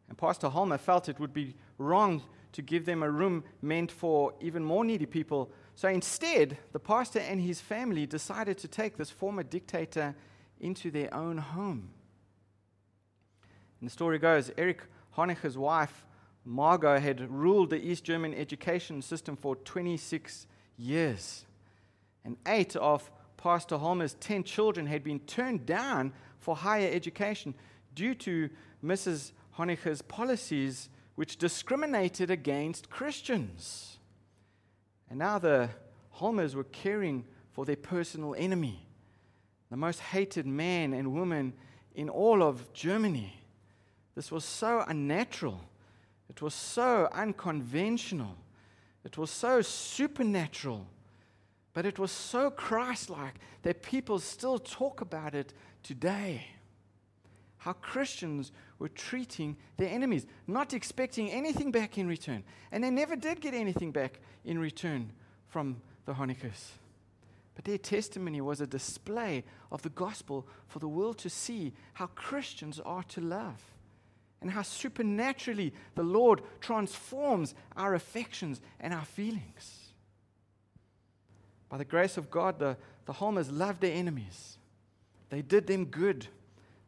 And 0.08 0.18
Pastor 0.18 0.48
Holmer 0.48 0.76
felt 0.76 1.08
it 1.08 1.20
would 1.20 1.32
be 1.32 1.54
wrong 1.78 2.22
to 2.52 2.62
give 2.62 2.84
them 2.84 3.02
a 3.02 3.10
room 3.10 3.44
meant 3.62 3.92
for 3.92 4.34
even 4.40 4.64
more 4.64 4.84
needy 4.84 5.06
people. 5.06 5.50
So 5.74 5.88
instead, 5.88 6.58
the 6.72 6.78
pastor 6.78 7.20
and 7.20 7.40
his 7.40 7.60
family 7.60 8.06
decided 8.06 8.58
to 8.58 8.68
take 8.68 8.96
this 8.96 9.10
former 9.10 9.42
dictator 9.42 10.14
into 10.60 10.90
their 10.90 11.12
own 11.14 11.38
home. 11.38 11.90
And 13.80 13.88
the 13.88 13.92
story 13.92 14.18
goes 14.18 14.50
Erich 14.58 14.82
Honecker's 15.12 15.56
wife, 15.56 16.04
Margot, 16.44 16.98
had 16.98 17.30
ruled 17.30 17.70
the 17.70 17.82
East 17.82 18.04
German 18.04 18.34
education 18.34 19.02
system 19.02 19.36
for 19.36 19.56
26 19.56 20.46
years. 20.76 21.44
And 22.24 22.36
eight 22.46 22.76
of 22.76 23.10
Pastor 23.36 23.78
Holmer's 23.78 24.14
10 24.14 24.44
children 24.44 24.86
had 24.86 25.02
been 25.02 25.20
turned 25.20 25.64
down 25.64 26.12
for 26.38 26.56
higher 26.56 26.90
education 26.92 27.54
due 27.94 28.14
to 28.16 28.50
Mrs. 28.84 29.32
Honecker's 29.52 30.02
policies, 30.02 30.88
which 31.14 31.38
discriminated 31.38 32.30
against 32.30 32.90
Christians. 32.90 33.98
And 35.10 35.18
now 35.18 35.38
the 35.38 35.68
Holmers 36.10 36.54
were 36.54 36.64
caring 36.64 37.24
for 37.50 37.64
their 37.64 37.76
personal 37.76 38.34
enemy, 38.38 38.86
the 39.68 39.76
most 39.76 40.00
hated 40.00 40.46
man 40.46 40.94
and 40.94 41.12
woman 41.12 41.52
in 41.94 42.08
all 42.08 42.42
of 42.42 42.72
Germany. 42.72 43.36
This 44.14 44.30
was 44.30 44.44
so 44.44 44.84
unnatural. 44.86 45.60
It 46.28 46.40
was 46.40 46.54
so 46.54 47.08
unconventional. 47.12 48.36
It 49.04 49.18
was 49.18 49.30
so 49.30 49.62
supernatural. 49.62 50.86
But 51.72 51.86
it 51.86 51.98
was 51.98 52.12
so 52.12 52.50
Christ 52.50 53.10
like 53.10 53.34
that 53.62 53.82
people 53.82 54.18
still 54.18 54.58
talk 54.58 55.00
about 55.00 55.34
it 55.34 55.52
today. 55.82 56.46
How 57.60 57.74
Christians 57.74 58.52
were 58.78 58.88
treating 58.88 59.56
their 59.76 59.90
enemies, 59.90 60.26
not 60.46 60.72
expecting 60.72 61.30
anything 61.30 61.70
back 61.70 61.98
in 61.98 62.08
return. 62.08 62.42
And 62.72 62.82
they 62.82 62.90
never 62.90 63.16
did 63.16 63.40
get 63.40 63.52
anything 63.52 63.92
back 63.92 64.18
in 64.44 64.58
return 64.58 65.12
from 65.46 65.82
the 66.06 66.14
Honeckers. 66.14 66.70
But 67.54 67.66
their 67.66 67.76
testimony 67.76 68.40
was 68.40 68.62
a 68.62 68.66
display 68.66 69.44
of 69.70 69.82
the 69.82 69.90
gospel 69.90 70.46
for 70.68 70.78
the 70.78 70.88
world 70.88 71.18
to 71.18 71.28
see 71.28 71.74
how 71.92 72.06
Christians 72.06 72.80
are 72.80 73.02
to 73.04 73.20
love 73.20 73.62
and 74.40 74.50
how 74.50 74.62
supernaturally 74.62 75.74
the 75.96 76.02
Lord 76.02 76.40
transforms 76.62 77.54
our 77.76 77.94
affections 77.94 78.62
and 78.80 78.94
our 78.94 79.04
feelings. 79.04 79.92
By 81.68 81.76
the 81.76 81.84
grace 81.84 82.16
of 82.16 82.30
God, 82.30 82.58
the, 82.58 82.78
the 83.04 83.12
Holmers 83.12 83.52
loved 83.52 83.82
their 83.82 83.94
enemies. 83.94 84.56
They 85.28 85.42
did 85.42 85.66
them 85.66 85.84
good. 85.84 86.26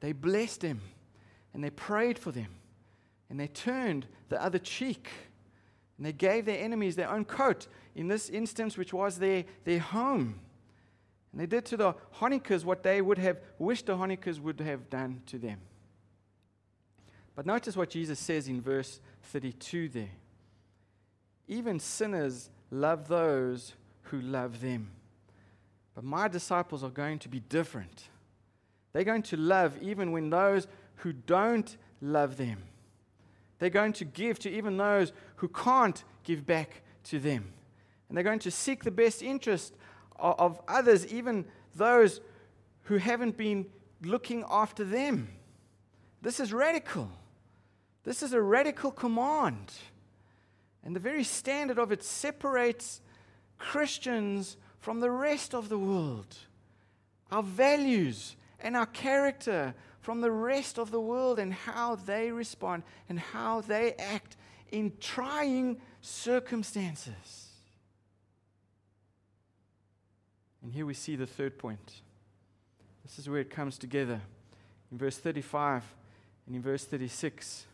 They 0.02 0.12
blessed 0.12 0.60
them. 0.60 0.82
And 1.54 1.62
they 1.62 1.70
prayed 1.70 2.18
for 2.18 2.32
them. 2.32 2.48
And 3.30 3.38
they 3.38 3.46
turned 3.46 4.06
the 4.28 4.42
other 4.42 4.58
cheek. 4.58 5.08
And 5.96 6.04
they 6.04 6.12
gave 6.12 6.44
their 6.44 6.58
enemies 6.58 6.96
their 6.96 7.08
own 7.08 7.24
coat, 7.24 7.68
in 7.94 8.08
this 8.08 8.28
instance, 8.28 8.76
which 8.76 8.92
was 8.92 9.18
their, 9.18 9.44
their 9.64 9.78
home. 9.78 10.40
And 11.30 11.40
they 11.40 11.46
did 11.46 11.64
to 11.66 11.76
the 11.76 11.94
Honeckers 12.16 12.64
what 12.64 12.82
they 12.82 13.00
would 13.00 13.18
have 13.18 13.38
wished 13.58 13.86
the 13.86 13.96
Honeckers 13.96 14.40
would 14.40 14.60
have 14.60 14.90
done 14.90 15.22
to 15.26 15.38
them. 15.38 15.60
But 17.36 17.46
notice 17.46 17.76
what 17.76 17.90
Jesus 17.90 18.18
says 18.18 18.48
in 18.48 18.60
verse 18.60 19.00
32 19.22 19.88
there. 19.88 20.10
Even 21.46 21.78
sinners 21.78 22.50
love 22.70 23.06
those 23.06 23.74
who 24.02 24.20
love 24.20 24.60
them. 24.60 24.90
But 25.94 26.04
my 26.04 26.26
disciples 26.26 26.82
are 26.82 26.90
going 26.90 27.20
to 27.20 27.28
be 27.28 27.40
different. 27.40 28.08
They're 28.92 29.04
going 29.04 29.22
to 29.22 29.36
love 29.36 29.76
even 29.80 30.12
when 30.12 30.30
those 30.30 30.66
who 30.96 31.12
don't 31.12 31.76
love 32.00 32.36
them. 32.36 32.62
They're 33.58 33.70
going 33.70 33.92
to 33.94 34.04
give 34.04 34.38
to 34.40 34.50
even 34.50 34.76
those 34.76 35.12
who 35.36 35.48
can't 35.48 36.02
give 36.24 36.46
back 36.46 36.82
to 37.04 37.18
them. 37.18 37.52
And 38.08 38.16
they're 38.16 38.24
going 38.24 38.40
to 38.40 38.50
seek 38.50 38.84
the 38.84 38.90
best 38.90 39.22
interest 39.22 39.74
of, 40.18 40.38
of 40.38 40.60
others, 40.68 41.06
even 41.06 41.46
those 41.74 42.20
who 42.82 42.96
haven't 42.96 43.36
been 43.36 43.66
looking 44.02 44.44
after 44.50 44.84
them. 44.84 45.28
This 46.20 46.40
is 46.40 46.52
radical. 46.52 47.08
This 48.04 48.22
is 48.22 48.32
a 48.32 48.42
radical 48.42 48.90
command. 48.90 49.72
And 50.84 50.94
the 50.96 51.00
very 51.00 51.24
standard 51.24 51.78
of 51.78 51.92
it 51.92 52.02
separates 52.02 53.00
Christians 53.58 54.56
from 54.80 55.00
the 55.00 55.10
rest 55.10 55.54
of 55.54 55.68
the 55.68 55.78
world. 55.78 56.36
Our 57.30 57.42
values 57.42 58.34
and 58.62 58.76
our 58.76 58.86
character 58.86 59.74
from 60.00 60.20
the 60.20 60.30
rest 60.30 60.78
of 60.78 60.90
the 60.90 61.00
world 61.00 61.38
and 61.38 61.52
how 61.52 61.94
they 61.94 62.30
respond 62.30 62.82
and 63.08 63.18
how 63.18 63.60
they 63.60 63.92
act 63.94 64.36
in 64.70 64.92
trying 65.00 65.80
circumstances. 66.00 67.50
And 70.62 70.72
here 70.72 70.86
we 70.86 70.94
see 70.94 71.16
the 71.16 71.26
third 71.26 71.58
point. 71.58 72.00
This 73.04 73.18
is 73.18 73.28
where 73.28 73.40
it 73.40 73.50
comes 73.50 73.78
together. 73.78 74.20
In 74.90 74.98
verse 74.98 75.18
35 75.18 75.82
and 76.46 76.56
in 76.56 76.62
verse 76.62 76.84
36, 76.84 77.66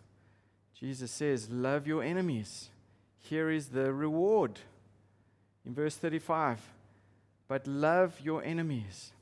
Jesus 0.78 1.10
says, 1.10 1.50
Love 1.50 1.86
your 1.86 2.02
enemies. 2.02 2.70
Here 3.18 3.50
is 3.50 3.68
the 3.68 3.92
reward. 3.92 4.58
In 5.66 5.74
verse 5.74 5.96
35, 5.96 6.60
but 7.46 7.66
love 7.66 8.20
your 8.22 8.42
enemies 8.42 9.12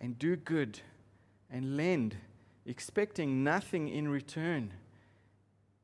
and 0.00 0.18
do 0.18 0.36
good 0.36 0.80
and 1.50 1.76
lend, 1.76 2.16
expecting 2.66 3.42
nothing 3.42 3.88
in 3.88 4.08
return, 4.08 4.72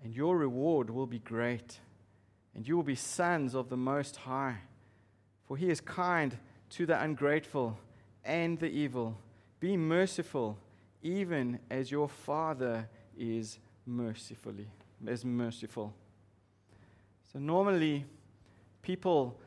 and 0.02 0.14
your 0.14 0.36
reward 0.36 0.90
will 0.90 1.06
be 1.06 1.18
great, 1.18 1.80
and 2.54 2.68
you 2.68 2.76
will 2.76 2.82
be 2.82 2.94
sons 2.94 3.54
of 3.54 3.68
the 3.68 3.76
Most 3.76 4.16
High. 4.16 4.58
For 5.44 5.56
he 5.56 5.70
is 5.70 5.80
kind 5.80 6.36
to 6.70 6.86
the 6.86 7.00
ungrateful 7.00 7.78
and 8.24 8.58
the 8.58 8.68
evil. 8.68 9.16
Be 9.60 9.76
merciful, 9.76 10.58
even 11.02 11.58
as 11.70 11.90
your 11.90 12.08
Father 12.08 12.88
is 13.16 13.58
mercifully, 13.86 14.68
is 15.06 15.24
merciful. 15.24 15.94
So 17.32 17.38
normally, 17.38 18.04
people 18.82 19.38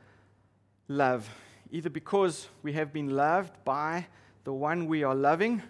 love, 0.87 1.29
either 1.71 1.89
because 1.89 2.47
we 2.63 2.73
have 2.73 2.91
been 2.91 3.09
loved 3.09 3.53
by 3.63 4.07
the 4.43 4.53
one 4.53 4.87
we 4.87 5.03
are 5.03 5.15
loving, 5.15 5.61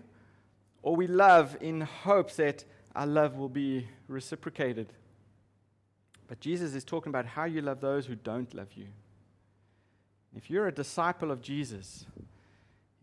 or 0.88 0.96
we 0.96 1.06
love 1.06 1.58
in 1.60 1.82
hopes 1.82 2.38
that 2.38 2.64
our 2.96 3.06
love 3.06 3.36
will 3.36 3.50
be 3.50 3.86
reciprocated. 4.08 4.94
But 6.30 6.40
Jesus 6.40 6.74
is 6.76 6.86
talking 6.86 7.10
about 7.10 7.26
how 7.26 7.44
you 7.44 7.62
love 7.62 7.82
those 7.82 8.06
who 8.06 8.16
don't 8.16 8.54
love 8.54 8.70
you. 8.74 8.86
If 10.34 10.50
you're 10.50 10.68
a 10.68 10.72
disciple 10.72 11.30
of 11.30 11.42
Jesus, 11.42 12.06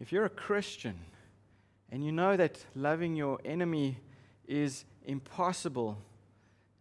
if 0.01 0.13
you're 0.13 0.25
a 0.25 0.31
Christian, 0.31 0.99
and 1.93 2.03
you 2.03 2.11
know 2.11 2.39
that 2.39 2.65
loving 2.75 3.17
your 3.17 3.39
enemy 3.45 3.99
is 4.49 4.87
impossible, 5.05 5.99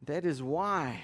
that 0.06 0.24
is 0.24 0.42
why 0.42 1.02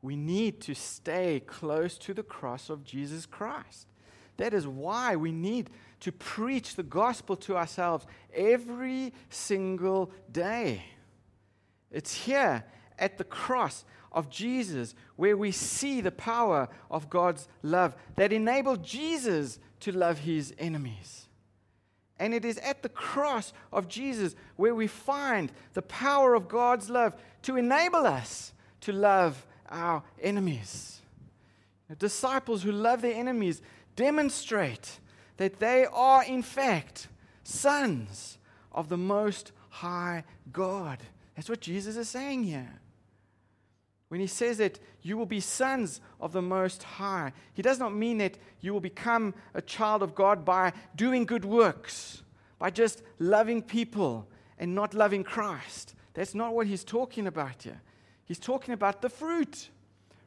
we 0.00 0.16
need 0.16 0.58
to 0.62 0.74
stay 0.74 1.42
close 1.46 1.98
to 1.98 2.14
the 2.14 2.22
cross 2.22 2.70
of 2.70 2.82
Jesus 2.82 3.26
Christ. 3.26 3.88
That 4.36 4.54
is 4.54 4.66
why 4.66 5.16
we 5.16 5.32
need 5.32 5.70
to 6.00 6.12
preach 6.12 6.74
the 6.74 6.82
gospel 6.82 7.36
to 7.36 7.56
ourselves 7.56 8.06
every 8.34 9.12
single 9.30 10.10
day. 10.30 10.84
It's 11.90 12.14
here 12.14 12.64
at 12.98 13.18
the 13.18 13.24
cross 13.24 13.84
of 14.10 14.30
Jesus 14.30 14.94
where 15.16 15.36
we 15.36 15.52
see 15.52 16.00
the 16.00 16.10
power 16.10 16.68
of 16.90 17.10
God's 17.10 17.48
love 17.62 17.94
that 18.16 18.32
enabled 18.32 18.82
Jesus 18.82 19.58
to 19.80 19.92
love 19.92 20.20
his 20.20 20.54
enemies. 20.58 21.26
And 22.18 22.32
it 22.34 22.44
is 22.44 22.58
at 22.58 22.82
the 22.82 22.88
cross 22.88 23.52
of 23.72 23.88
Jesus 23.88 24.34
where 24.56 24.74
we 24.74 24.86
find 24.86 25.50
the 25.74 25.82
power 25.82 26.34
of 26.34 26.48
God's 26.48 26.88
love 26.88 27.14
to 27.42 27.56
enable 27.56 28.06
us 28.06 28.52
to 28.82 28.92
love 28.92 29.46
our 29.68 30.02
enemies. 30.20 31.00
Disciples 31.98 32.62
who 32.62 32.72
love 32.72 33.02
their 33.02 33.14
enemies 33.14 33.60
demonstrate 33.96 34.98
that 35.36 35.58
they 35.58 35.86
are, 35.92 36.24
in 36.24 36.42
fact, 36.42 37.08
sons 37.44 38.38
of 38.70 38.88
the 38.88 38.96
Most 38.96 39.52
High 39.68 40.24
God. 40.52 40.98
That's 41.34 41.48
what 41.48 41.60
Jesus 41.60 41.96
is 41.96 42.08
saying 42.08 42.44
here. 42.44 42.80
When 44.08 44.20
he 44.20 44.26
says 44.26 44.58
that 44.58 44.78
you 45.00 45.16
will 45.16 45.26
be 45.26 45.40
sons 45.40 46.00
of 46.20 46.32
the 46.32 46.42
Most 46.42 46.82
High, 46.82 47.32
he 47.54 47.62
does 47.62 47.78
not 47.78 47.94
mean 47.94 48.18
that 48.18 48.36
you 48.60 48.72
will 48.72 48.80
become 48.80 49.34
a 49.54 49.62
child 49.62 50.02
of 50.02 50.14
God 50.14 50.44
by 50.44 50.74
doing 50.94 51.24
good 51.24 51.46
works, 51.46 52.22
by 52.58 52.70
just 52.70 53.02
loving 53.18 53.62
people 53.62 54.28
and 54.58 54.74
not 54.74 54.92
loving 54.92 55.24
Christ. 55.24 55.94
That's 56.14 56.34
not 56.34 56.54
what 56.54 56.66
he's 56.66 56.84
talking 56.84 57.26
about 57.26 57.62
here. 57.62 57.80
He's 58.26 58.38
talking 58.38 58.74
about 58.74 59.02
the 59.02 59.08
fruit. 59.08 59.70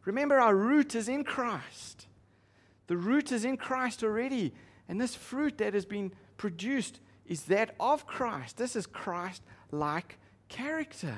Remember, 0.03 0.39
our 0.39 0.55
root 0.55 0.95
is 0.95 1.07
in 1.07 1.23
Christ. 1.23 2.04
The 2.87 2.97
root 2.97 3.31
is 3.31 3.45
in 3.45 3.57
Christ 3.57 4.03
already. 4.03 4.53
And 4.87 4.99
this 4.99 5.15
fruit 5.15 5.57
that 5.57 5.73
has 5.73 5.85
been 5.85 6.11
produced 6.37 6.99
is 7.25 7.43
that 7.43 7.75
of 7.79 8.05
Christ. 8.05 8.57
This 8.57 8.75
is 8.75 8.85
Christ 8.85 9.41
like 9.71 10.17
character. 10.47 11.17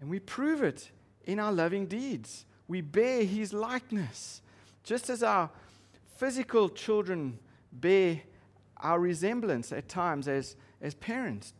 And 0.00 0.08
we 0.08 0.20
prove 0.20 0.62
it 0.62 0.90
in 1.24 1.40
our 1.40 1.52
loving 1.52 1.86
deeds. 1.86 2.46
We 2.68 2.80
bear 2.80 3.24
his 3.24 3.52
likeness. 3.52 4.42
Just 4.84 5.10
as 5.10 5.22
our 5.22 5.50
physical 6.16 6.68
children 6.68 7.38
bear 7.72 8.20
our 8.76 9.00
resemblance 9.00 9.72
at 9.72 9.88
times 9.88 10.28
as, 10.28 10.56
as 10.80 10.94
parents. 10.94 11.52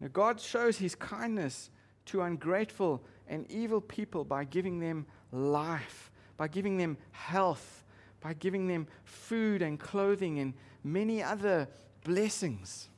Now, 0.00 0.08
God 0.12 0.40
shows 0.40 0.78
his 0.78 0.94
kindness 0.94 1.70
to 2.06 2.22
ungrateful 2.22 3.02
and 3.26 3.50
evil 3.50 3.80
people 3.80 4.24
by 4.24 4.44
giving 4.44 4.78
them 4.78 5.06
life, 5.32 6.10
by 6.36 6.48
giving 6.48 6.76
them 6.76 6.96
health, 7.12 7.84
by 8.20 8.34
giving 8.34 8.66
them 8.66 8.86
food 9.04 9.62
and 9.62 9.78
clothing 9.78 10.38
and 10.38 10.54
many 10.82 11.22
other 11.22 11.68
blessings. 12.04 12.88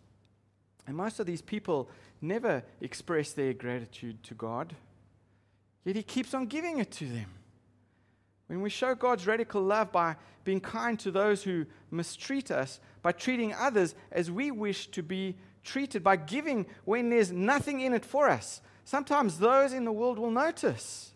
And 0.86 0.96
most 0.96 1.20
of 1.20 1.26
these 1.26 1.42
people 1.42 1.88
never 2.20 2.62
express 2.80 3.32
their 3.32 3.52
gratitude 3.52 4.22
to 4.24 4.34
God, 4.34 4.74
yet 5.84 5.96
He 5.96 6.02
keeps 6.02 6.34
on 6.34 6.46
giving 6.46 6.78
it 6.78 6.90
to 6.92 7.06
them. 7.06 7.26
When 8.48 8.62
we 8.62 8.70
show 8.70 8.94
God's 8.94 9.26
radical 9.26 9.62
love 9.62 9.92
by 9.92 10.16
being 10.44 10.60
kind 10.60 10.98
to 11.00 11.10
those 11.10 11.42
who 11.42 11.66
mistreat 11.90 12.50
us, 12.50 12.80
by 13.02 13.12
treating 13.12 13.52
others 13.52 13.94
as 14.10 14.30
we 14.30 14.50
wish 14.50 14.86
to 14.88 15.02
be 15.02 15.36
treated, 15.62 16.02
by 16.02 16.16
giving 16.16 16.66
when 16.84 17.10
there's 17.10 17.30
nothing 17.30 17.80
in 17.80 17.92
it 17.92 18.06
for 18.06 18.30
us, 18.30 18.62
sometimes 18.84 19.38
those 19.38 19.74
in 19.74 19.84
the 19.84 19.92
world 19.92 20.18
will 20.18 20.30
notice 20.30 21.12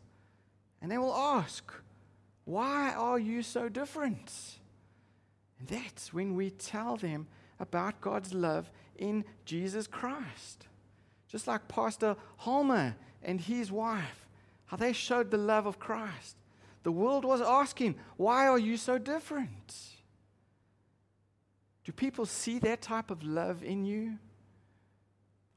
and 0.82 0.90
they 0.90 0.98
will 0.98 1.14
ask, 1.14 1.72
Why 2.44 2.92
are 2.92 3.18
you 3.18 3.42
so 3.42 3.68
different? 3.68 4.32
And 5.58 5.68
that's 5.68 6.12
when 6.12 6.34
we 6.34 6.50
tell 6.50 6.96
them 6.96 7.26
about 7.60 8.00
God's 8.00 8.34
love 8.34 8.70
in 8.96 9.24
Jesus 9.44 9.86
Christ. 9.86 10.66
Just 11.28 11.46
like 11.46 11.68
Pastor 11.68 12.16
Holmer 12.38 12.96
and 13.22 13.40
his 13.40 13.70
wife, 13.70 14.26
how 14.66 14.76
they 14.76 14.92
showed 14.92 15.30
the 15.30 15.38
love 15.38 15.66
of 15.66 15.78
Christ. 15.78 16.36
The 16.82 16.92
world 16.92 17.24
was 17.24 17.40
asking, 17.40 17.94
Why 18.16 18.48
are 18.48 18.58
you 18.58 18.76
so 18.76 18.98
different? 18.98 19.92
Do 21.84 21.92
people 21.92 22.26
see 22.26 22.58
that 22.60 22.82
type 22.82 23.10
of 23.10 23.22
love 23.22 23.62
in 23.62 23.84
you? 23.84 24.18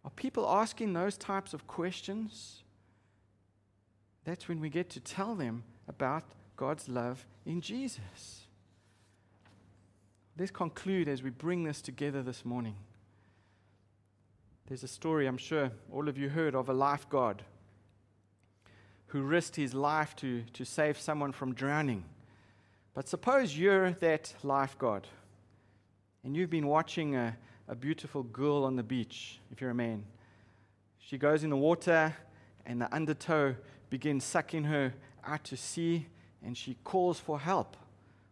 Are 0.04 0.12
people 0.12 0.48
asking 0.48 0.93
those 0.93 1.17
types 1.17 1.54
of 1.54 1.67
questions? 1.67 2.63
That's 4.24 4.48
when 4.48 4.60
we 4.60 4.69
get 4.69 4.89
to 4.91 5.00
tell 5.00 5.36
them 5.36 5.63
about 5.88 6.24
God's 6.56 6.88
love 6.88 7.26
in 7.46 7.62
Jesus. 7.62 8.41
Let's 10.38 10.52
conclude 10.52 11.08
as 11.08 11.24
we 11.24 11.30
bring 11.30 11.63
this 11.63 11.82
together 11.82 12.22
this 12.22 12.44
morning. 12.44 12.76
There's 14.68 14.84
a 14.84 14.88
story 14.88 15.28
I'm 15.28 15.38
sure 15.38 15.72
all 15.91 16.10
of 16.10 16.18
you 16.18 16.30
heard 16.30 16.56
of 16.56 16.70
a 16.70 16.74
lifeguard 16.74 17.44
who 19.08 19.22
risked 19.22 19.56
his 19.56 19.74
life 19.74 20.15
to, 20.18 20.44
to 20.54 20.65
save 20.65 21.00
someone 21.00 21.32
from 21.32 21.54
drowning. 21.54 22.04
But 22.94 23.08
suppose 23.08 23.58
you're 23.58 23.91
that 23.91 24.34
lifeguard 24.44 25.08
and 26.24 26.36
you've 26.36 26.50
been 26.50 26.68
watching 26.68 27.15
a, 27.15 27.38
a 27.68 27.76
beautiful 27.76 28.24
girl 28.24 28.63
on 28.63 28.76
the 28.76 28.84
beach, 28.84 29.39
if 29.52 29.62
you're 29.62 29.70
a 29.70 29.76
man. 29.76 30.04
She 31.00 31.18
goes 31.18 31.44
in 31.44 31.50
the 31.50 31.58
water 31.58 32.15
and 32.65 32.82
the 32.82 32.94
undertow 32.94 33.56
begins 33.89 34.24
sucking 34.24 34.63
her 34.63 34.94
out 35.24 35.44
to 35.46 35.58
sea 35.58 36.08
and 36.45 36.55
she 36.55 36.77
calls 36.84 37.19
for 37.19 37.39
help. 37.39 37.75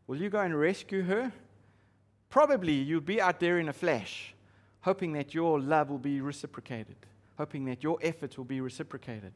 Will 0.08 0.18
you 0.18 0.30
go 0.30 0.40
and 0.40 0.58
rescue 0.58 1.04
her? 1.04 1.32
Probably 2.30 2.74
you'll 2.74 3.02
be 3.02 3.22
out 3.22 3.40
there 3.40 3.60
in 3.60 3.70
a 3.70 3.74
flash, 3.74 4.34
hoping 4.82 5.14
that 5.14 5.34
your 5.34 5.60
love 5.60 5.90
will 5.90 5.98
be 5.98 6.22
reciprocated, 6.22 6.96
hoping 7.38 7.66
that 7.66 7.84
your 7.84 7.98
efforts 8.02 8.38
will 8.38 8.46
be 8.46 8.62
reciprocated. 8.62 9.34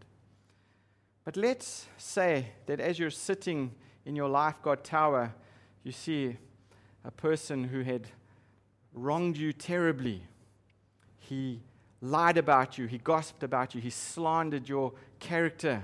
But 1.24 1.36
let's 1.36 1.88
say 1.98 2.48
that 2.68 2.80
as 2.80 2.98
you're 2.98 3.10
sitting 3.10 3.72
in 4.06 4.16
your 4.16 4.30
lifeguard 4.30 4.84
tower, 4.84 5.34
you 5.84 5.92
see 5.92 6.38
a 7.04 7.12
person 7.12 7.66
who 7.66 7.82
had 7.82 8.08
wronged 8.94 9.38
you 9.38 9.54
terribly. 9.54 10.22
He 11.20 11.62
lied 12.02 12.38
about 12.38 12.78
you, 12.78 12.86
he 12.86 12.98
gossiped 12.98 13.44
about 13.44 13.76
you, 13.76 13.82
he 13.82 13.90
slandered 13.90 14.70
your 14.70 14.94
character, 15.20 15.84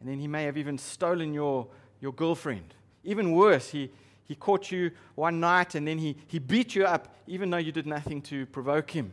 and 0.00 0.08
then 0.08 0.18
he 0.18 0.26
may 0.26 0.44
have 0.44 0.56
even 0.56 0.78
stolen 0.78 1.32
your, 1.32 1.68
your 2.02 2.12
girlfriend. 2.12 2.74
Even 3.04 3.32
worse, 3.32 3.70
he, 3.70 3.90
he 4.24 4.34
caught 4.34 4.70
you 4.70 4.90
one 5.14 5.40
night 5.40 5.74
and 5.76 5.86
then 5.86 5.98
he, 5.98 6.16
he 6.26 6.38
beat 6.38 6.74
you 6.74 6.84
up, 6.84 7.16
even 7.26 7.48
though 7.48 7.56
you 7.56 7.72
did 7.72 7.86
nothing 7.86 8.20
to 8.20 8.44
provoke 8.46 8.90
him. 8.90 9.12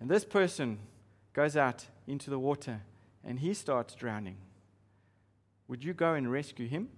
And 0.00 0.10
this 0.10 0.24
person 0.24 0.78
goes 1.34 1.56
out 1.56 1.84
into 2.06 2.30
the 2.30 2.38
water 2.38 2.80
and 3.22 3.38
he 3.38 3.52
starts 3.52 3.94
drowning, 3.94 4.38
would 5.68 5.84
you 5.84 5.92
go 5.92 6.14
and 6.14 6.32
rescue 6.32 6.66
him? 6.66 6.88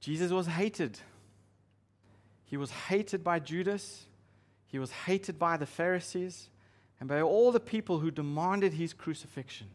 Jesus 0.00 0.30
was 0.30 0.46
hated. 0.46 1.00
He 2.44 2.58
was 2.58 2.70
hated 2.70 3.24
by 3.24 3.38
Judas, 3.38 4.04
he 4.66 4.78
was 4.78 4.90
hated 4.90 5.38
by 5.38 5.56
the 5.56 5.66
Pharisees, 5.66 6.50
and 7.00 7.08
by 7.08 7.22
all 7.22 7.52
the 7.52 7.60
people 7.60 8.00
who 8.00 8.10
demanded 8.10 8.74
his 8.74 8.92
crucifixion. 8.92 9.68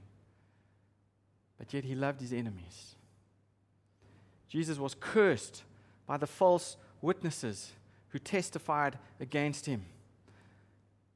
But 1.57 1.73
yet 1.73 1.83
he 1.83 1.95
loved 1.95 2.21
his 2.21 2.33
enemies. 2.33 2.95
Jesus 4.47 4.77
was 4.77 4.95
cursed 4.99 5.63
by 6.05 6.17
the 6.17 6.27
false 6.27 6.77
witnesses 7.01 7.71
who 8.09 8.19
testified 8.19 8.97
against 9.19 9.65
him, 9.65 9.85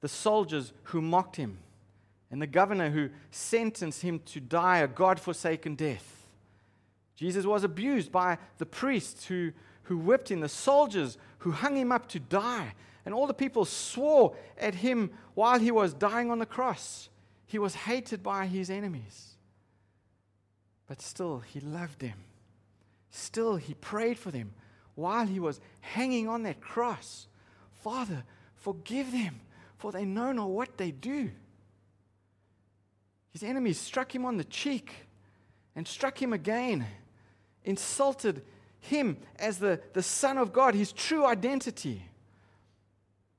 the 0.02 0.08
soldiers 0.08 0.73
who 0.84 1.02
mocked 1.02 1.36
him, 1.36 1.60
and 2.32 2.41
the 2.41 2.47
governor 2.47 2.89
who 2.89 3.10
sentenced 3.32 4.02
him 4.02 4.19
to 4.26 4.39
die 4.39 4.80
a 4.80 4.88
God 4.88 5.19
forsaken 5.19 5.76
death. 5.76 6.28
Jesus 7.15 7.45
was 7.45 7.63
abused 7.63 8.12
by 8.12 8.38
the 8.58 8.65
priests 8.65 9.26
who, 9.26 9.52
who 9.84 9.97
whipped 9.97 10.32
him, 10.32 10.39
the 10.39 10.50
soldiers 10.50 11.17
who 11.39 11.52
hung 11.52 11.76
him 11.76 11.91
up 11.91 12.08
to 12.10 12.19
die, 12.19 12.73
and 13.06 13.13
all 13.13 13.28
the 13.28 13.34
people 13.34 13.65
swore 13.65 14.36
at 14.58 14.76
him 14.76 15.12
while 15.34 15.60
he 15.60 15.71
was 15.71 15.93
dying 15.93 16.32
on 16.32 16.39
the 16.39 16.45
cross. 16.45 17.10
He 17.45 17.60
was 17.60 17.76
hated 17.76 18.21
by 18.21 18.47
his 18.47 18.69
enemies. 18.69 19.37
But 20.88 21.02
still, 21.02 21.39
he 21.39 21.60
loved 21.60 22.00
them. 22.00 22.23
Still, 23.10 23.58
he 23.58 23.73
prayed 23.73 24.17
for 24.17 24.32
them 24.32 24.54
while 24.95 25.28
he 25.28 25.39
was 25.39 25.60
hanging 25.82 26.28
on 26.28 26.43
that 26.43 26.62
cross. 26.62 27.28
Father, 27.71 28.23
forgive 28.56 29.12
them, 29.12 29.41
for 29.78 29.91
they 29.91 30.06
know 30.06 30.32
not 30.32 30.50
what 30.50 30.78
they 30.78 30.91
do. 30.91 31.32
His 33.32 33.43
enemies 33.43 33.80
struck 33.80 34.15
him 34.15 34.26
on 34.26 34.38
the 34.38 34.43
cheek 34.43 34.91
and 35.76 35.88
struck 35.88 36.19
him 36.19 36.34
again, 36.34 36.86
insulted 37.63 38.41
him 38.80 39.17
as 39.38 39.60
the, 39.60 39.80
the 39.93 40.02
Son 40.02 40.38
of 40.38 40.54
God, 40.54 40.73
his 40.73 40.91
true 40.91 41.26
identity. 41.26 42.04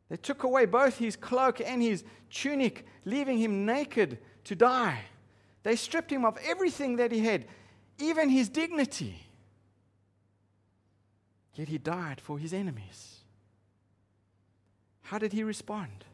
They 0.09 0.17
took 0.17 0.43
away 0.43 0.67
both 0.67 0.99
his 0.99 1.17
cloak 1.17 1.61
and 1.61 1.83
his 1.83 2.05
tunic, 2.31 2.87
leaving 3.05 3.39
him 3.39 3.67
naked 3.67 4.19
to 4.45 4.55
die. 4.55 5.01
They 5.69 5.77
stripped 5.77 6.11
him 6.11 6.25
of 6.25 6.39
everything 6.47 6.97
that 6.97 7.13
he 7.13 7.21
had, 7.21 7.45
even 7.99 8.31
his 8.31 8.49
dignity. 8.49 9.27
Yet 11.55 11.69
he 11.69 11.77
died 11.77 12.23
for 12.23 12.39
his 12.39 12.55
enemies. 12.55 13.19
How 15.03 15.19
did 15.19 15.35
he 15.35 15.43
respond? 15.43 16.07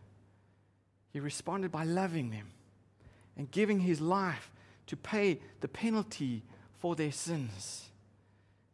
He 1.12 1.20
responded 1.20 1.70
by 1.70 1.84
loving 1.84 2.30
them 2.30 2.48
and 3.36 3.48
giving 3.48 3.78
his 3.78 4.00
life 4.00 4.50
to 4.88 4.96
pay 4.96 5.38
the 5.60 5.68
penalty 5.68 6.42
for 6.80 6.96
their 6.96 7.12
sins. 7.12 7.90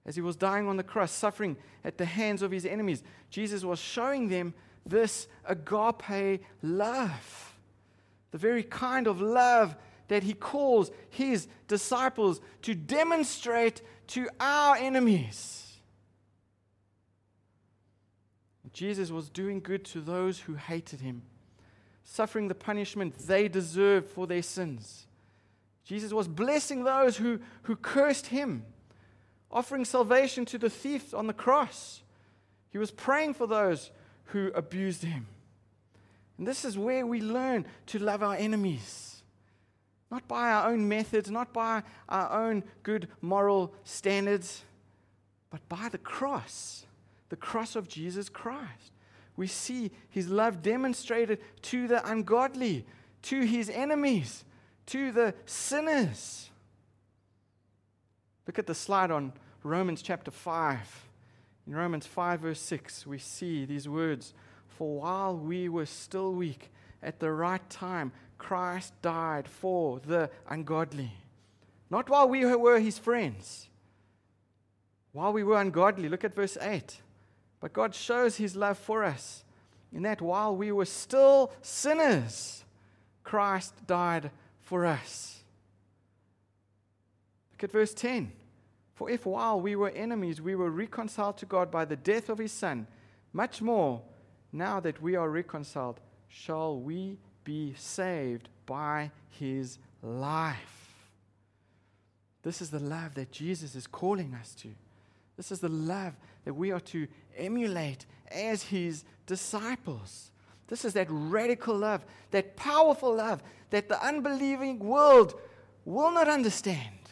As 0.06 0.16
he 0.16 0.22
was 0.22 0.34
dying 0.34 0.66
on 0.66 0.78
the 0.78 0.82
cross, 0.82 1.12
suffering 1.12 1.58
at 1.84 1.98
the 1.98 2.06
hands 2.06 2.40
of 2.40 2.50
his 2.50 2.64
enemies, 2.64 3.02
Jesus 3.28 3.64
was 3.64 3.78
showing 3.78 4.30
them 4.30 4.54
this 4.86 5.28
agape 5.44 6.42
love, 6.62 7.55
the 8.30 8.38
very 8.38 8.62
kind 8.62 9.07
of 9.07 9.20
love 9.20 9.76
that 10.11 10.22
he 10.22 10.34
calls 10.34 10.90
his 11.08 11.48
disciples 11.68 12.40
to 12.62 12.74
demonstrate 12.74 13.80
to 14.08 14.28
our 14.38 14.76
enemies. 14.76 15.78
Jesus 18.72 19.11
was 19.11 19.28
doing 19.28 19.61
good 19.61 19.84
to 19.86 20.00
those 20.00 20.40
who 20.40 20.54
hated 20.54 21.00
him 21.00 21.22
suffering 22.11 22.48
the 22.48 22.54
punishment 22.56 23.16
they 23.18 23.46
deserved 23.46 24.08
for 24.08 24.26
their 24.26 24.42
sins. 24.42 25.06
Jesus 25.84 26.12
was 26.12 26.26
blessing 26.26 26.82
those 26.82 27.16
who, 27.16 27.38
who 27.62 27.76
cursed 27.76 28.26
him, 28.26 28.64
offering 29.48 29.84
salvation 29.84 30.44
to 30.46 30.58
the 30.58 30.70
thief 30.70 31.14
on 31.14 31.28
the 31.28 31.32
cross. 31.32 32.02
He 32.70 32.78
was 32.78 32.90
praying 32.90 33.34
for 33.34 33.46
those 33.46 33.92
who 34.26 34.50
abused 34.56 35.04
him. 35.04 35.28
And 36.36 36.48
this 36.48 36.64
is 36.64 36.76
where 36.76 37.06
we 37.06 37.20
learn 37.20 37.64
to 37.86 38.00
love 38.00 38.24
our 38.24 38.34
enemies. 38.34 39.19
Not 40.11 40.26
by 40.26 40.50
our 40.50 40.70
own 40.70 40.88
methods, 40.88 41.30
not 41.30 41.52
by 41.52 41.82
our 42.08 42.46
own 42.46 42.64
good 42.82 43.08
moral 43.20 43.72
standards, 43.84 44.64
but 45.50 45.68
by 45.68 45.88
the 45.88 45.98
cross, 45.98 46.84
the 47.28 47.36
cross 47.36 47.76
of 47.76 47.88
Jesus 47.88 48.28
Christ 48.28 48.92
we 49.40 49.46
see 49.46 49.90
his 50.11 50.28
love 50.28 50.62
demonstrated 50.62 51.38
to 51.62 51.88
the 51.88 52.06
ungodly, 52.06 52.84
to 53.22 53.40
his 53.40 53.70
enemies, 53.70 54.44
to 54.84 55.12
the 55.12 55.34
sinners. 55.46 56.50
Look 58.46 58.58
at 58.58 58.66
the 58.66 58.74
slide 58.74 59.11
on 59.11 59.32
Romans 59.62 60.02
chapter 60.02 60.30
5. 60.30 61.06
In 61.66 61.74
Romans 61.74 62.04
5, 62.04 62.40
verse 62.40 62.61
6, 62.61 63.06
we 63.06 63.16
see 63.16 63.64
these 63.64 63.88
words 63.88 64.34
For 64.66 65.00
while 65.00 65.34
we 65.34 65.70
were 65.70 65.86
still 65.86 66.34
weak, 66.34 66.70
at 67.02 67.18
the 67.18 67.32
right 67.32 67.66
time, 67.70 68.12
Christ 68.41 68.95
died 69.03 69.47
for 69.47 70.01
the 70.01 70.30
ungodly. 70.49 71.12
Not 71.91 72.09
while 72.09 72.26
we 72.26 72.45
were 72.57 72.80
his 72.80 72.99
friends, 72.99 73.68
while 75.12 75.32
we 75.32 75.45
were 75.45 75.61
ungodly. 75.61 76.09
Look 76.09 76.24
at 76.24 76.34
verse 76.34 76.57
8. 76.59 77.03
But 77.61 77.74
God 77.74 77.95
shows 77.95 78.36
his 78.38 78.57
love 78.57 78.78
for 78.78 79.05
us 79.05 79.45
in 79.93 80.03
that 80.05 80.22
while 80.22 80.57
we 80.57 80.72
were 80.72 80.86
still 80.86 81.53
sinners, 81.61 82.64
Christ 83.22 83.74
died 83.86 84.30
for 84.62 84.86
us. 84.86 85.43
Look 87.53 87.64
at 87.64 87.72
verse 87.72 87.93
10. 87.93 88.32
For 88.95 89.11
if 89.11 89.26
while 89.26 89.61
we 89.61 89.76
were 89.76 89.91
enemies, 89.91 90.41
we 90.41 90.55
were 90.55 90.70
reconciled 90.70 91.36
to 91.38 91.47
God 91.47 91.70
by 91.70 91.84
the 91.84 91.97
death 91.97 92.30
of 92.30 92.38
his 92.38 92.53
Son, 92.53 92.86
much 93.34 93.61
more, 93.61 94.01
now 94.51 94.80
that 94.80 95.03
we 95.03 95.14
are 95.14 95.28
reconciled, 95.28 96.01
shall 96.28 96.80
we 96.80 97.18
be 97.45 97.74
saved 97.76 98.49
by 98.66 99.11
his 99.30 99.78
life. 100.03 100.95
This 102.43 102.62
is 102.62 102.70
the 102.70 102.80
love 102.80 103.14
that 103.14 103.32
Jesus 103.32 103.74
is 103.74 103.86
calling 103.86 104.34
us 104.34 104.55
to. 104.57 104.68
This 105.36 105.53
is 105.53 105.61
the 105.61 105.68
love 105.68 106.14
that 106.45 106.55
we 106.55 106.70
are 106.70 106.80
to 106.80 107.07
emulate 107.36 108.07
as 108.30 108.62
his 108.62 109.05
disciples. 109.26 110.30
This 110.68 110.84
is 110.84 110.95
that 110.95 111.09
radical 111.11 111.76
love, 111.76 112.05
that 112.30 112.57
powerful 112.57 113.14
love 113.16 113.43
that 113.70 113.88
the 113.88 114.05
unbelieving 114.05 114.78
world 114.78 115.34
will 115.84 116.11
not 116.11 116.28
understand, 116.28 117.09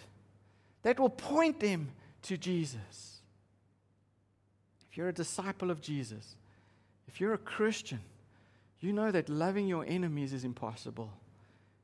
that 0.82 1.00
will 1.00 1.08
point 1.08 1.60
them 1.60 1.88
to 2.22 2.36
Jesus. 2.36 3.20
If 4.90 4.96
you're 4.96 5.08
a 5.08 5.12
disciple 5.14 5.70
of 5.70 5.80
Jesus, 5.80 6.34
if 7.06 7.20
you're 7.20 7.34
a 7.34 7.38
Christian, 7.38 8.00
you 8.80 8.92
know 8.92 9.10
that 9.10 9.28
loving 9.28 9.66
your 9.66 9.84
enemies 9.86 10.32
is 10.32 10.44
impossible. 10.44 11.10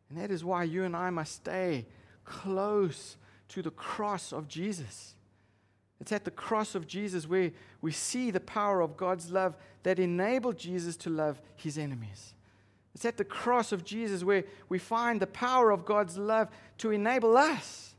And 0.08 0.18
that 0.18 0.30
is 0.30 0.44
why 0.44 0.64
you 0.64 0.84
and 0.84 0.94
I 0.94 1.10
must 1.10 1.34
stay 1.34 1.86
close 2.24 3.16
to 3.48 3.62
the 3.62 3.70
cross 3.70 4.32
of 4.32 4.48
Jesus. 4.48 5.14
It's 6.00 6.12
at 6.12 6.24
the 6.24 6.30
cross 6.30 6.74
of 6.74 6.86
Jesus 6.86 7.28
where 7.28 7.52
we 7.80 7.92
see 7.92 8.30
the 8.30 8.40
power 8.40 8.80
of 8.80 8.96
God's 8.96 9.30
love 9.30 9.56
that 9.82 9.98
enabled 9.98 10.58
Jesus 10.58 10.96
to 10.98 11.10
love 11.10 11.40
his 11.56 11.78
enemies. 11.78 12.34
It's 12.94 13.04
at 13.04 13.16
the 13.16 13.24
cross 13.24 13.72
of 13.72 13.84
Jesus 13.84 14.22
where 14.22 14.44
we 14.68 14.78
find 14.78 15.20
the 15.20 15.26
power 15.26 15.70
of 15.70 15.84
God's 15.84 16.16
love 16.16 16.48
to 16.78 16.90
enable 16.90 17.36
us 17.36 17.94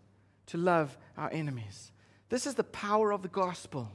to 0.48 0.58
love 0.58 0.98
our 1.18 1.30
enemies. 1.32 1.92
This 2.30 2.48
is 2.48 2.56
the 2.56 2.64
power 2.64 3.12
of 3.12 3.22
the 3.22 3.28
gospel. 3.28 3.92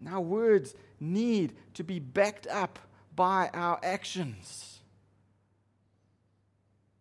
Now, 0.00 0.20
words 0.20 0.74
need 1.00 1.54
to 1.74 1.84
be 1.84 1.98
backed 1.98 2.46
up 2.46 2.78
by 3.16 3.50
our 3.54 3.80
actions. 3.82 4.80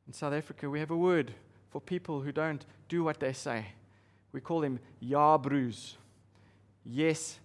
In 0.07 0.13
South 0.13 0.33
Africa, 0.33 0.69
we 0.69 0.79
have 0.79 0.91
a 0.91 0.97
word 0.97 1.33
for 1.69 1.81
people 1.81 2.21
who 2.21 2.31
don't 2.31 2.65
do 2.87 3.03
what 3.03 3.19
they 3.19 3.33
say. 3.33 3.65
We 4.31 4.39
call 4.39 4.61
them 4.61 4.79
Yabroos. 5.03 5.95
Yes, 6.83 7.39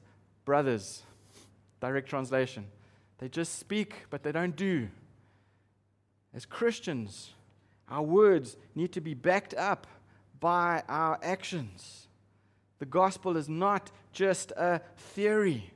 brothers. 0.44 1.02
Direct 1.80 2.08
translation. 2.08 2.66
They 3.18 3.28
just 3.28 3.58
speak, 3.58 4.06
but 4.08 4.22
they 4.22 4.32
don't 4.32 4.56
do. 4.56 4.88
As 6.32 6.46
Christians, 6.46 7.32
our 7.88 8.02
words 8.02 8.56
need 8.74 8.92
to 8.92 9.00
be 9.00 9.14
backed 9.14 9.54
up 9.54 9.86
by 10.38 10.82
our 10.88 11.18
actions. 11.22 12.06
The 12.78 12.86
gospel 12.86 13.36
is 13.36 13.48
not 13.48 13.90
just 14.12 14.52
a 14.52 14.80
theory, 14.96 15.72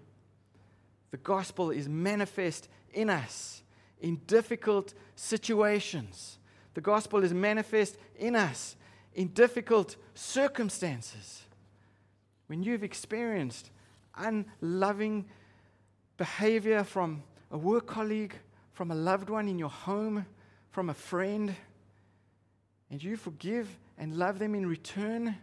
the 1.11 1.19
gospel 1.19 1.71
is 1.71 1.89
manifest 1.89 2.69
in 2.95 3.11
us 3.11 3.63
in 4.01 4.21
difficult 4.27 4.95
situations. 5.17 6.39
The 6.75 6.81
gospel 6.81 7.25
is 7.25 7.33
manifest 7.33 7.97
in 8.17 8.37
us 8.37 8.77
in 9.15 9.29
difficult 9.29 9.97
circumstances. 10.15 11.43
When 12.47 12.63
you've 12.63 12.85
experienced 12.85 13.71
unloving 14.17 15.27
behavior 16.17 16.85
from 16.85 17.23
a 17.51 17.59
work 17.59 17.87
colleague, 17.87 18.35
from 18.73 18.91
a 18.91 18.95
loved 18.95 19.31
one 19.31 19.49
in 19.49 19.59
your 19.59 19.71
home, 19.71 20.27
from 20.71 20.91
a 20.91 20.95
friend, 20.95 21.55
and 22.91 23.03
you 23.03 23.17
forgive 23.17 23.79
and 23.97 24.17
love 24.17 24.39
them 24.39 24.55
in 24.55 24.67
return, 24.67 25.37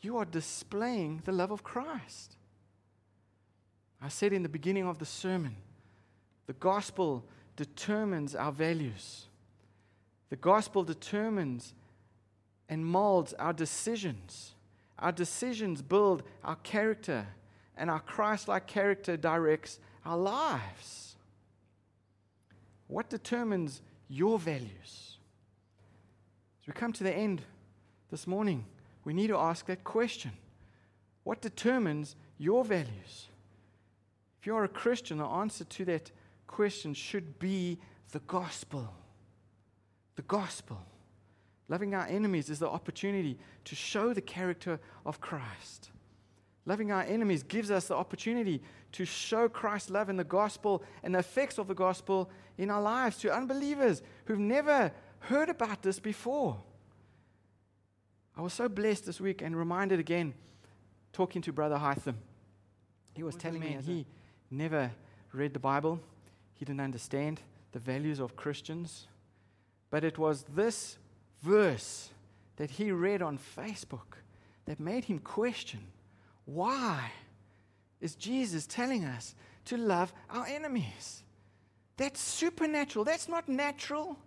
you 0.00 0.16
are 0.16 0.24
displaying 0.24 1.22
the 1.24 1.32
love 1.32 1.50
of 1.50 1.62
Christ. 1.64 2.36
I 4.00 4.08
said 4.08 4.32
in 4.32 4.42
the 4.42 4.48
beginning 4.48 4.86
of 4.86 4.98
the 4.98 5.06
sermon, 5.06 5.56
the 6.46 6.52
gospel 6.54 7.24
determines 7.56 8.34
our 8.34 8.52
values. 8.52 9.26
The 10.30 10.36
gospel 10.36 10.84
determines 10.84 11.74
and 12.68 12.84
molds 12.84 13.34
our 13.34 13.52
decisions. 13.52 14.54
Our 14.98 15.12
decisions 15.12 15.82
build 15.82 16.22
our 16.42 16.56
character, 16.56 17.26
and 17.76 17.90
our 17.90 18.00
Christ 18.00 18.48
like 18.48 18.66
character 18.66 19.16
directs 19.16 19.78
our 20.04 20.16
lives. 20.16 21.16
What 22.86 23.10
determines 23.10 23.82
your 24.08 24.38
values? 24.38 25.18
As 26.62 26.66
we 26.66 26.72
come 26.72 26.92
to 26.92 27.04
the 27.04 27.14
end 27.14 27.42
this 28.10 28.26
morning, 28.26 28.64
we 29.04 29.12
need 29.12 29.28
to 29.28 29.36
ask 29.36 29.66
that 29.66 29.84
question 29.84 30.32
What 31.24 31.40
determines 31.40 32.16
your 32.38 32.64
values? 32.64 33.28
If 34.40 34.46
you're 34.46 34.64
a 34.64 34.68
Christian, 34.68 35.18
the 35.18 35.24
answer 35.24 35.64
to 35.64 35.84
that 35.86 36.10
question 36.54 36.94
should 36.94 37.40
be 37.40 37.78
the 38.12 38.20
gospel. 38.20 38.88
The 40.14 40.22
gospel. 40.22 40.78
Loving 41.68 41.96
our 41.96 42.06
enemies 42.06 42.48
is 42.48 42.60
the 42.60 42.68
opportunity 42.68 43.36
to 43.64 43.74
show 43.74 44.14
the 44.14 44.20
character 44.20 44.78
of 45.04 45.20
Christ. 45.20 45.90
Loving 46.64 46.92
our 46.92 47.02
enemies 47.02 47.42
gives 47.42 47.72
us 47.72 47.88
the 47.88 47.96
opportunity 47.96 48.62
to 48.92 49.04
show 49.04 49.48
Christ's 49.48 49.90
love 49.90 50.08
in 50.08 50.16
the 50.16 50.22
gospel 50.22 50.84
and 51.02 51.12
the 51.12 51.18
effects 51.18 51.58
of 51.58 51.66
the 51.66 51.74
gospel 51.74 52.30
in 52.56 52.70
our 52.70 52.80
lives 52.80 53.16
to 53.18 53.34
unbelievers 53.34 54.00
who've 54.26 54.38
never 54.38 54.92
heard 55.18 55.48
about 55.48 55.82
this 55.82 55.98
before. 55.98 56.56
I 58.36 58.42
was 58.42 58.52
so 58.52 58.68
blessed 58.68 59.06
this 59.06 59.20
week 59.20 59.42
and 59.42 59.56
reminded 59.56 59.98
again, 59.98 60.34
talking 61.12 61.42
to 61.42 61.52
Brother 61.52 61.76
Hytham. 61.78 62.14
He 63.14 63.24
was 63.24 63.34
telling 63.34 63.60
me 63.60 63.76
he 63.84 64.06
never 64.52 64.92
read 65.32 65.52
the 65.52 65.58
Bible, 65.58 66.00
he 66.54 66.64
didn't 66.64 66.80
understand 66.80 67.40
the 67.72 67.78
values 67.78 68.20
of 68.20 68.36
Christians. 68.36 69.06
But 69.90 70.04
it 70.04 70.18
was 70.18 70.44
this 70.54 70.98
verse 71.42 72.10
that 72.56 72.70
he 72.70 72.90
read 72.90 73.22
on 73.22 73.38
Facebook 73.38 74.18
that 74.64 74.80
made 74.80 75.04
him 75.04 75.18
question 75.18 75.80
why 76.46 77.10
is 78.00 78.14
Jesus 78.14 78.66
telling 78.66 79.04
us 79.04 79.34
to 79.66 79.76
love 79.78 80.12
our 80.28 80.46
enemies? 80.46 81.22
That's 81.96 82.20
supernatural. 82.20 83.04
That's 83.04 83.28
not 83.28 83.48
natural. 83.48 84.18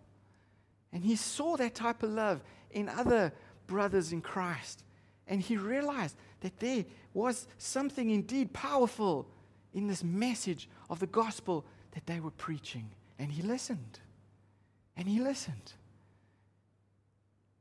And 0.91 1.03
he 1.03 1.15
saw 1.15 1.57
that 1.57 1.75
type 1.75 2.01
of 2.01 2.09
love 2.09 2.41
in 2.71 2.89
other 2.89 3.34
brothers 3.67 4.13
in 4.13 4.21
Christ. 4.21 4.84
And 5.28 5.41
he 5.41 5.57
realized 5.57 6.15
that 6.41 6.59
there 6.59 6.86
was 7.13 7.47
something 7.57 8.09
indeed 8.09 8.53
powerful 8.53 9.28
in 9.73 9.88
this 9.88 10.03
message 10.03 10.69
of 10.89 10.99
the 10.99 11.07
gospel 11.07 11.65
that 11.98 12.06
they 12.06 12.20
were 12.20 12.30
preaching. 12.30 12.91
And 13.18 13.32
he 13.32 13.41
listened. 13.41 14.00
And 14.95 15.08
he 15.08 15.20
listened. 15.20 15.74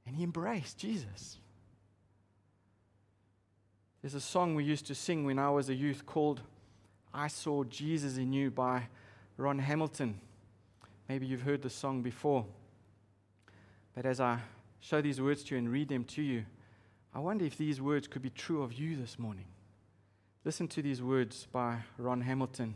And 0.07 0.15
he 0.15 0.23
embraced 0.23 0.77
Jesus. 0.77 1.39
There's 4.03 4.13
a 4.13 4.21
song 4.21 4.55
we 4.55 4.63
used 4.63 4.87
to 4.89 4.95
sing 4.95 5.25
when 5.25 5.39
I 5.39 5.49
was 5.49 5.71
a 5.71 5.75
youth 5.75 6.05
called 6.05 6.43
I 7.15 7.29
Saw 7.29 7.65
Jesus 7.65 8.19
in 8.19 8.35
You 8.35 8.51
by 8.51 8.83
Ron 9.39 9.59
Hamilton. 9.59 10.21
Maybe 11.09 11.25
you've 11.25 11.41
heard 11.41 11.63
the 11.63 11.71
song 11.71 12.03
before. 12.03 12.45
But 13.95 14.05
as 14.05 14.21
I 14.21 14.41
show 14.81 15.01
these 15.01 15.19
words 15.19 15.45
to 15.45 15.55
you 15.55 15.61
and 15.61 15.71
read 15.71 15.89
them 15.89 16.05
to 16.05 16.21
you, 16.21 16.45
I 17.15 17.21
wonder 17.21 17.47
if 17.47 17.57
these 17.57 17.81
words 17.81 18.07
could 18.07 18.21
be 18.21 18.29
true 18.29 18.63
of 18.63 18.75
you 18.75 18.97
this 18.97 19.19
morning. 19.19 19.47
Listen 20.45 20.69
to 20.69 20.83
these 20.83 21.01
words 21.01 21.49
by 21.51 21.79
Ron 21.97 22.21
Hamilton. 22.21 22.75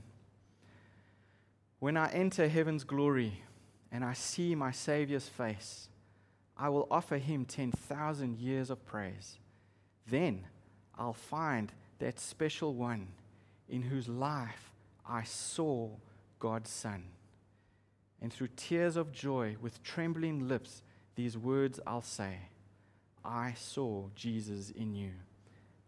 When 1.80 1.96
I 1.96 2.10
enter 2.12 2.46
heaven's 2.46 2.84
glory 2.84 3.42
and 3.90 4.04
I 4.04 4.12
see 4.12 4.54
my 4.54 4.70
Savior's 4.70 5.28
face, 5.28 5.88
I 6.56 6.68
will 6.68 6.86
offer 6.90 7.16
him 7.16 7.46
10,000 7.46 8.38
years 8.38 8.68
of 8.68 8.84
praise. 8.84 9.38
Then 10.06 10.44
I'll 10.96 11.14
find 11.14 11.72
that 11.98 12.20
special 12.20 12.74
one 12.74 13.08
in 13.66 13.82
whose 13.82 14.08
life 14.08 14.72
I 15.08 15.22
saw 15.22 15.88
God's 16.38 16.70
Son. 16.70 17.04
And 18.20 18.30
through 18.30 18.48
tears 18.56 18.96
of 18.96 19.10
joy, 19.10 19.56
with 19.62 19.82
trembling 19.82 20.48
lips, 20.48 20.82
these 21.14 21.38
words 21.38 21.80
I'll 21.86 22.02
say 22.02 22.36
I 23.24 23.54
saw 23.56 24.08
Jesus 24.14 24.70
in 24.70 24.94
you. 24.94 25.12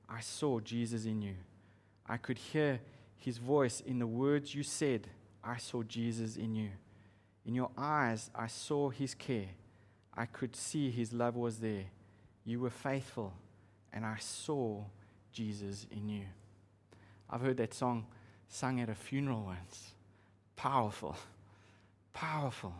I 0.09 0.20
saw 0.20 0.61
Jesus 0.61 1.05
in 1.05 1.20
you. 1.20 1.34
I 2.07 2.16
could 2.16 2.38
hear 2.38 2.80
his 3.18 3.36
voice 3.36 3.80
in 3.80 3.99
the 3.99 4.07
words 4.07 4.55
you 4.55 4.62
said. 4.62 5.09
I 5.45 5.57
saw 5.57 5.82
Jesus 5.82 6.36
in 6.36 6.55
you. 6.55 6.70
In 7.45 7.55
your 7.55 7.70
eyes, 7.76 8.30
I 8.34 8.47
saw 8.47 8.90
his 8.90 9.14
care. 9.14 9.49
I 10.14 10.26
could 10.26 10.55
see 10.55 10.90
his 10.90 11.12
love 11.12 11.36
was 11.36 11.59
there. 11.59 11.86
You 12.45 12.61
were 12.61 12.70
faithful, 12.70 13.32
and 13.93 14.05
I 14.05 14.16
saw 14.18 14.84
Jesus 15.32 15.86
in 15.90 16.09
you. 16.09 16.24
I've 17.28 17.40
heard 17.40 17.57
that 17.57 17.74
song 17.74 18.07
sung 18.49 18.80
at 18.80 18.88
a 18.88 18.95
funeral 18.95 19.45
once. 19.45 19.93
Powerful. 20.55 21.16
Powerful. 22.12 22.74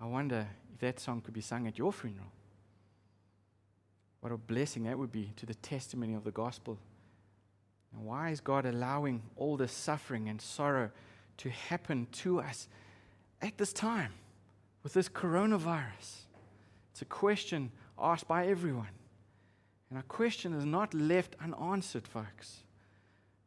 I 0.00 0.06
wonder 0.06 0.46
if 0.72 0.80
that 0.80 1.00
song 1.00 1.20
could 1.20 1.34
be 1.34 1.40
sung 1.40 1.66
at 1.66 1.78
your 1.78 1.92
funeral. 1.92 2.30
What 4.20 4.32
a 4.32 4.36
blessing 4.36 4.84
that 4.84 4.98
would 4.98 5.12
be 5.12 5.32
to 5.36 5.46
the 5.46 5.54
testimony 5.54 6.14
of 6.14 6.24
the 6.24 6.30
gospel. 6.30 6.78
And 7.92 8.04
why 8.04 8.30
is 8.30 8.40
God 8.40 8.66
allowing 8.66 9.22
all 9.36 9.56
this 9.56 9.72
suffering 9.72 10.28
and 10.28 10.40
sorrow 10.40 10.90
to 11.38 11.50
happen 11.50 12.06
to 12.12 12.40
us 12.40 12.68
at 13.42 13.58
this 13.58 13.72
time 13.72 14.12
with 14.82 14.94
this 14.94 15.08
coronavirus? 15.08 16.24
It's 16.92 17.02
a 17.02 17.06
question 17.06 17.70
asked 17.98 18.28
by 18.28 18.46
everyone. 18.46 18.88
And 19.90 19.98
our 19.98 20.04
question 20.04 20.52
is 20.52 20.64
not 20.64 20.94
left 20.94 21.36
unanswered, 21.42 22.06
folks. 22.08 22.62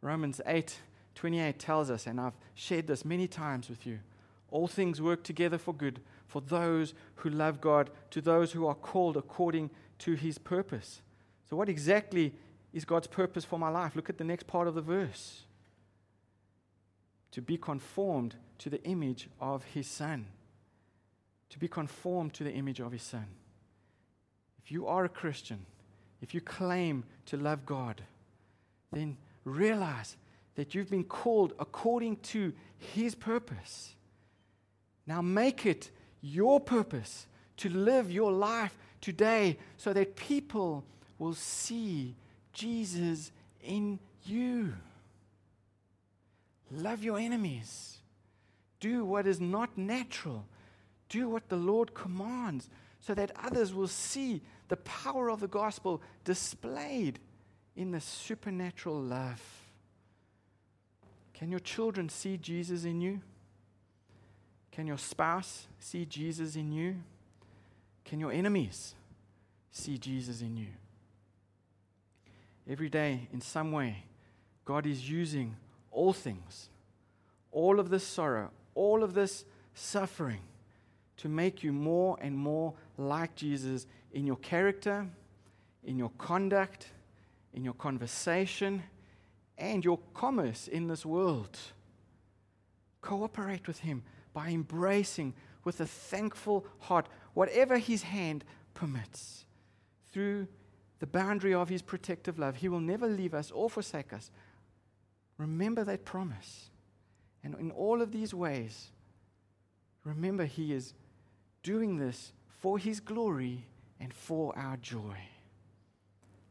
Romans 0.01 0.39
8 0.45 0.79
28 1.15 1.59
tells 1.59 1.91
us, 1.91 2.07
and 2.07 2.21
I've 2.21 2.37
shared 2.55 2.87
this 2.87 3.03
many 3.03 3.27
times 3.27 3.69
with 3.69 3.85
you 3.85 3.99
all 4.51 4.67
things 4.67 5.01
work 5.01 5.23
together 5.23 5.57
for 5.57 5.73
good 5.73 5.99
for 6.27 6.41
those 6.41 6.93
who 7.15 7.29
love 7.29 7.59
God, 7.59 7.89
to 8.11 8.21
those 8.21 8.51
who 8.51 8.67
are 8.67 8.75
called 8.75 9.17
according 9.17 9.69
to 9.99 10.13
his 10.13 10.37
purpose. 10.37 11.01
So, 11.49 11.55
what 11.55 11.69
exactly 11.69 12.33
is 12.71 12.85
God's 12.85 13.07
purpose 13.07 13.43
for 13.43 13.57
my 13.57 13.69
life? 13.69 13.95
Look 13.95 14.09
at 14.09 14.17
the 14.17 14.23
next 14.23 14.45
part 14.47 14.67
of 14.67 14.75
the 14.75 14.81
verse. 14.81 15.43
To 17.31 17.41
be 17.41 17.57
conformed 17.57 18.35
to 18.59 18.69
the 18.69 18.83
image 18.83 19.29
of 19.39 19.63
his 19.63 19.87
son. 19.87 20.27
To 21.49 21.59
be 21.59 21.67
conformed 21.67 22.33
to 22.35 22.43
the 22.43 22.51
image 22.51 22.79
of 22.79 22.91
his 22.91 23.03
son. 23.03 23.25
If 24.63 24.71
you 24.71 24.87
are 24.87 25.05
a 25.05 25.09
Christian, 25.09 25.65
if 26.21 26.33
you 26.33 26.41
claim 26.41 27.03
to 27.27 27.37
love 27.37 27.65
God, 27.65 28.01
then 28.91 29.17
realize 29.45 30.15
that 30.55 30.75
you've 30.75 30.89
been 30.89 31.03
called 31.03 31.53
according 31.59 32.17
to 32.17 32.53
his 32.77 33.15
purpose. 33.15 33.95
Now 35.07 35.21
make 35.21 35.65
it 35.65 35.89
your 36.21 36.59
purpose 36.59 37.25
to 37.57 37.69
live 37.69 38.11
your 38.11 38.31
life 38.31 38.77
today 39.01 39.57
so 39.77 39.93
that 39.93 40.15
people 40.15 40.83
will 41.17 41.33
see 41.33 42.15
Jesus 42.53 43.31
in 43.63 43.99
you. 44.23 44.73
Love 46.71 47.03
your 47.03 47.17
enemies. 47.17 47.97
Do 48.79 49.03
what 49.03 49.27
is 49.27 49.41
not 49.41 49.77
natural. 49.77 50.45
Do 51.09 51.29
what 51.29 51.49
the 51.49 51.55
Lord 51.55 51.93
commands 51.93 52.69
so 52.99 53.13
that 53.13 53.31
others 53.43 53.73
will 53.73 53.87
see 53.87 54.41
the 54.67 54.77
power 54.77 55.29
of 55.29 55.39
the 55.39 55.47
gospel 55.47 56.01
displayed 56.23 57.19
in 57.75 57.91
the 57.91 58.01
supernatural 58.01 58.99
love. 59.01 59.41
Can 61.33 61.49
your 61.49 61.59
children 61.59 62.09
see 62.09 62.37
Jesus 62.37 62.83
in 62.83 63.01
you? 63.01 63.21
Can 64.71 64.85
your 64.85 64.97
spouse 64.97 65.67
see 65.79 66.05
Jesus 66.05 66.55
in 66.55 66.71
you? 66.71 66.97
Can 68.05 68.19
your 68.19 68.31
enemies 68.31 68.93
see 69.71 69.97
Jesus 69.97 70.41
in 70.41 70.57
you? 70.57 70.67
Every 72.69 72.89
day, 72.89 73.27
in 73.33 73.41
some 73.41 73.71
way, 73.71 74.03
God 74.65 74.85
is 74.85 75.09
using 75.09 75.55
all 75.91 76.13
things, 76.13 76.69
all 77.51 77.79
of 77.79 77.89
this 77.89 78.05
sorrow, 78.05 78.51
all 78.75 79.03
of 79.03 79.13
this 79.13 79.45
suffering 79.73 80.41
to 81.17 81.27
make 81.27 81.63
you 81.63 81.73
more 81.73 82.17
and 82.21 82.37
more 82.37 82.73
like 82.97 83.35
Jesus 83.35 83.87
in 84.13 84.25
your 84.25 84.37
character, 84.37 85.05
in 85.83 85.97
your 85.97 86.11
conduct, 86.17 86.87
in 87.53 87.63
your 87.63 87.73
conversation, 87.73 88.83
and 89.57 89.83
your 89.83 89.99
commerce 90.13 90.67
in 90.67 90.87
this 90.87 91.05
world. 91.05 91.57
Cooperate 93.01 93.67
with 93.67 93.79
Him 93.79 94.03
by 94.33 94.49
embracing 94.49 95.33
with 95.63 95.81
a 95.81 95.85
thankful 95.85 96.65
heart 96.79 97.07
whatever 97.33 97.77
His 97.77 98.03
hand 98.03 98.45
permits. 98.73 99.45
Through 100.11 100.47
the 100.99 101.07
boundary 101.07 101.53
of 101.53 101.69
His 101.69 101.81
protective 101.81 102.39
love, 102.39 102.57
He 102.57 102.69
will 102.69 102.79
never 102.79 103.07
leave 103.07 103.33
us 103.33 103.51
or 103.51 103.69
forsake 103.69 104.13
us. 104.13 104.31
Remember 105.39 105.83
that 105.85 106.05
promise. 106.05 106.69
And 107.43 107.55
in 107.55 107.71
all 107.71 108.01
of 108.01 108.11
these 108.11 108.33
ways, 108.33 108.91
remember 110.03 110.45
He 110.45 110.73
is 110.73 110.93
doing 111.63 111.97
this 111.97 112.33
for 112.59 112.77
His 112.77 112.99
glory 112.99 113.65
and 113.99 114.13
for 114.13 114.55
our 114.57 114.77
joy. 114.77 115.17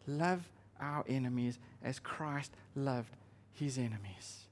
Love 0.06 0.48
our 0.80 1.04
enemies 1.06 1.58
as 1.84 1.98
Christ 1.98 2.52
loved 2.74 3.14
His 3.52 3.76
enemies. 3.76 4.46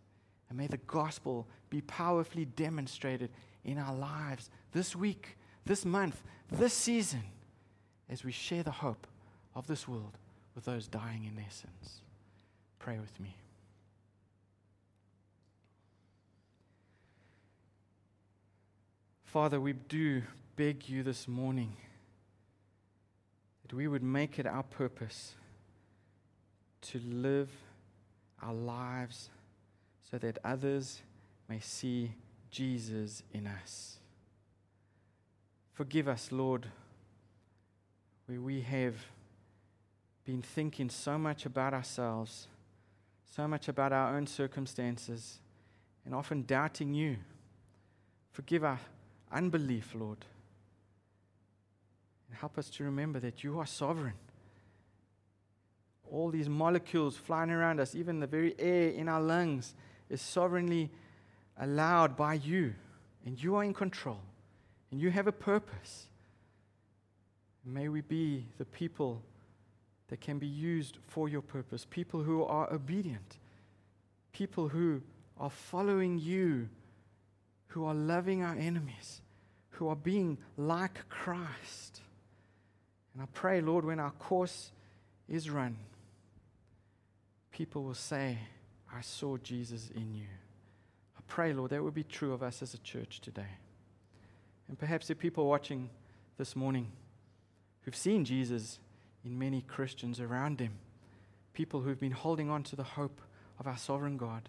And 0.51 0.59
may 0.59 0.66
the 0.66 0.76
gospel 0.76 1.49
be 1.70 1.80
powerfully 1.80 2.45
demonstrated 2.45 3.30
in 3.64 3.78
our 3.78 3.95
lives 3.95 4.51
this 4.72 4.95
week, 4.95 5.39
this 5.64 5.84
month, 5.84 6.22
this 6.53 6.74
season, 6.74 7.22
as 8.11 8.22
we 8.22 8.32
share 8.32 8.62
the 8.62 8.70
hope 8.70 9.07
of 9.55 9.66
this 9.66 9.89
world 9.89 10.18
with 10.55 10.66
those 10.66 10.87
dying 10.87 11.24
in 11.24 11.37
their 11.37 11.51
sins. 11.51 12.03
Pray 12.78 12.99
with 12.99 13.18
me. 13.18 13.34
Father, 19.37 19.61
we 19.61 19.74
do 19.74 20.22
beg 20.57 20.89
you 20.89 21.03
this 21.03 21.28
morning 21.28 21.76
that 23.61 23.74
we 23.74 23.87
would 23.87 24.03
make 24.03 24.39
it 24.39 24.47
our 24.47 24.62
purpose 24.62 25.34
to 26.80 26.99
live 27.01 27.51
our 28.41 28.55
lives 28.55 29.28
so 30.11 30.16
that 30.16 30.39
others 30.43 31.03
may 31.51 31.61
see 31.61 32.12
Jesus 32.51 33.22
in 33.30 33.47
us. 33.47 33.99
Forgive 35.74 36.09
us, 36.09 36.32
Lord, 36.32 36.68
where 38.24 38.41
we 38.41 38.62
have 38.62 38.95
been 40.24 40.41
thinking 40.41 40.89
so 40.89 41.18
much 41.18 41.45
about 41.45 41.74
ourselves, 41.74 42.49
so 43.34 43.47
much 43.47 43.68
about 43.68 43.93
our 43.93 44.16
own 44.16 44.26
circumstances, 44.26 45.41
and 46.07 46.14
often 46.14 46.45
doubting 46.47 46.95
you. 46.95 47.18
Forgive 48.32 48.64
our 48.64 48.80
unbelief, 49.37 49.95
Lord. 49.95 50.24
Help 52.32 52.59
us 52.59 52.68
to 52.70 52.84
remember 52.84 53.18
that 53.20 53.43
you 53.43 53.59
are 53.59 53.66
sovereign 53.66 54.12
all 56.11 56.30
these 56.30 56.49
molecules 56.49 57.16
flying 57.16 57.51
around 57.51 57.80
us, 57.80 57.95
even 57.95 58.20
the 58.20 58.26
very 58.26 58.55
air 58.59 58.91
in 58.91 59.09
our 59.09 59.20
lungs, 59.20 59.74
is 60.09 60.20
sovereignly 60.20 60.91
allowed 61.59 62.16
by 62.16 62.34
you. 62.34 62.74
And 63.24 63.43
you 63.43 63.57
are 63.57 63.64
in 63.64 63.74
control. 63.74 64.20
And 64.91 65.01
you 65.01 65.11
have 65.11 65.26
a 65.26 65.32
purpose. 65.32 66.07
May 67.64 67.89
we 67.89 68.01
be 68.01 68.47
the 68.59 68.64
people 68.64 69.22
that 70.09 70.20
can 70.20 70.39
be 70.39 70.47
used 70.47 70.99
for 71.09 71.28
your 71.28 71.43
purpose, 71.43 71.84
people 71.89 72.22
who 72.22 72.45
are 72.45 72.72
obedient, 72.72 73.39
people 74.32 74.68
who 74.68 75.03
are 75.39 75.51
following 75.51 76.18
you, 76.18 76.68
who 77.68 77.84
are 77.84 77.95
loving 77.95 78.45
our 78.45 78.55
enemies, 78.55 79.20
who 79.77 79.89
are 79.89 79.97
being 79.97 80.39
like 80.57 81.09
Christ. 81.09 82.01
And 83.12 83.22
I 83.22 83.27
pray, 83.33 83.61
Lord, 83.61 83.85
when 83.85 84.01
our 84.01 84.11
course 84.12 84.72
is 85.29 85.51
run, 85.51 85.77
people 87.51 87.83
will 87.83 87.95
say, 87.95 88.39
I 88.95 89.01
saw 89.01 89.37
Jesus 89.37 89.91
in 89.95 90.14
you. 90.14 90.27
I 91.16 91.20
pray, 91.29 91.53
Lord, 91.53 91.70
that 91.70 91.83
would 91.83 91.95
be 91.95 92.05
true 92.05 92.33
of 92.33 92.43
us 92.43 92.62
as 92.62 92.74
a 92.74 92.79
church 92.79 93.20
today. 93.20 93.57
And 94.68 94.79
perhaps 94.79 95.07
there 95.07 95.16
people 95.16 95.47
watching 95.47 95.91
this 96.39 96.57
morning 96.57 96.91
who've 97.83 97.97
seen 97.97 98.24
Jesus 98.24 98.79
in 99.24 99.39
many 99.39 99.61
Christians 99.61 100.20
around 100.20 100.59
them, 100.59 100.72
people 101.53 101.81
who've 101.81 102.01
been 102.01 102.12
holding 102.12 102.49
on 102.51 102.62
to 102.64 102.77
the 102.77 102.83
hope 102.83 103.20
of 103.59 103.66
our 103.66 103.79
sovereign 103.79 104.16
God, 104.16 104.49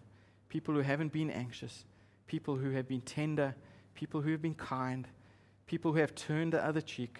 people 0.49 0.73
who 0.73 0.81
haven't 0.81 1.11
been 1.11 1.29
anxious, 1.29 1.83
people 2.27 2.55
who 2.55 2.71
have 2.71 2.87
been 2.87 3.01
tender, 3.01 3.55
people 3.93 4.21
who 4.21 4.31
have 4.31 4.41
been 4.41 4.55
kind, 4.55 5.07
people 5.67 5.91
who 5.91 5.99
have 5.99 6.15
turned 6.15 6.53
the 6.53 6.65
other 6.65 6.81
cheek, 6.81 7.19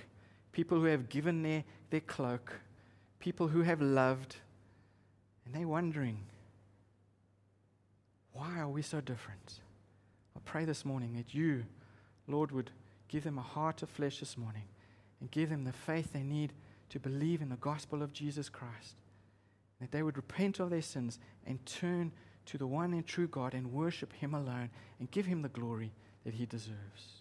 people 0.52 0.80
who 0.80 0.86
have 0.86 1.10
given 1.10 1.44
their, 1.44 1.64
their 1.90 2.00
cloak, 2.02 2.60
people 3.20 3.48
who 3.50 3.62
have 3.62 3.82
loved 3.82 4.38
and 5.46 5.56
they're 5.56 5.68
wondering, 5.68 6.20
why 8.34 8.60
are 8.60 8.70
we 8.70 8.82
so 8.82 9.00
different? 9.00 9.62
I 10.36 10.40
pray 10.44 10.66
this 10.66 10.84
morning 10.84 11.16
that 11.16 11.34
you, 11.34 11.64
Lord, 12.28 12.52
would 12.52 12.72
give 13.08 13.24
them 13.24 13.38
a 13.38 13.42
heart 13.42 13.82
of 13.82 13.90
flesh 13.90 14.20
this 14.20 14.38
morning 14.38 14.66
and 15.20 15.32
give 15.32 15.50
them 15.50 15.64
the 15.64 15.72
faith 15.72 16.14
they 16.14 16.22
need 16.22 16.54
to 16.90 17.00
believe 17.00 17.42
in 17.42 17.50
the 17.50 17.56
gospel 17.56 18.04
of 18.04 18.14
Jesus 18.14 18.50
Christ. 18.50 18.96
That 19.80 19.92
they 19.92 20.04
would 20.04 20.18
repent 20.18 20.60
of 20.60 20.70
their 20.70 20.82
sins 20.82 21.20
and 21.46 21.66
turn 21.66 22.12
to 22.48 22.58
the 22.58 22.68
one 22.68 22.94
and 22.94 23.06
true 23.06 23.28
God 23.28 23.54
and 23.54 23.72
worship 23.72 24.14
Him 24.14 24.34
alone 24.34 24.70
and 25.00 25.10
give 25.12 25.26
Him 25.26 25.42
the 25.42 25.50
glory 25.50 25.92
that 26.26 26.34
He 26.34 26.46
deserves. 26.46 27.17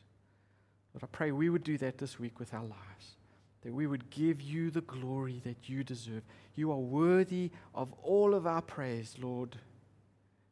Lord, 0.96 1.04
I 1.04 1.14
pray 1.14 1.30
we 1.30 1.50
would 1.50 1.62
do 1.62 1.76
that 1.78 1.98
this 1.98 2.18
week 2.18 2.38
with 2.40 2.54
our 2.54 2.62
lives, 2.62 3.16
that 3.60 3.74
we 3.74 3.86
would 3.86 4.08
give 4.08 4.40
you 4.40 4.70
the 4.70 4.80
glory 4.80 5.42
that 5.44 5.68
you 5.68 5.84
deserve. 5.84 6.22
You 6.54 6.72
are 6.72 6.78
worthy 6.78 7.50
of 7.74 7.92
all 8.02 8.34
of 8.34 8.46
our 8.46 8.62
praise, 8.62 9.14
Lord. 9.20 9.58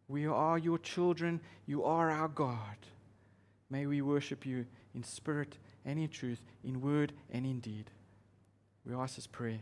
We 0.07 0.27
are 0.27 0.59
your 0.59 0.77
children, 0.77 1.41
you 1.65 1.83
are 1.85 2.11
our 2.11 2.29
God. 2.29 2.77
May 3.71 3.87
we 3.87 4.03
worship 4.03 4.45
you 4.45 4.67
in 4.95 5.03
spirit 5.03 5.57
and 5.87 5.99
in 5.99 6.09
truth, 6.09 6.43
in 6.63 6.83
word 6.83 7.15
and 7.31 7.47
in 7.47 7.61
deed. 7.61 7.91
We 8.85 8.95
ask 8.95 9.17
this 9.17 9.27
prayer 9.27 9.53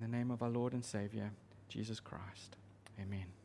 the 0.00 0.08
name 0.08 0.32
of 0.32 0.42
our 0.42 0.50
Lord 0.50 0.72
and 0.72 0.84
Savior, 0.84 1.30
Jesus 1.68 2.00
Christ. 2.00 2.56
Amen. 3.00 3.41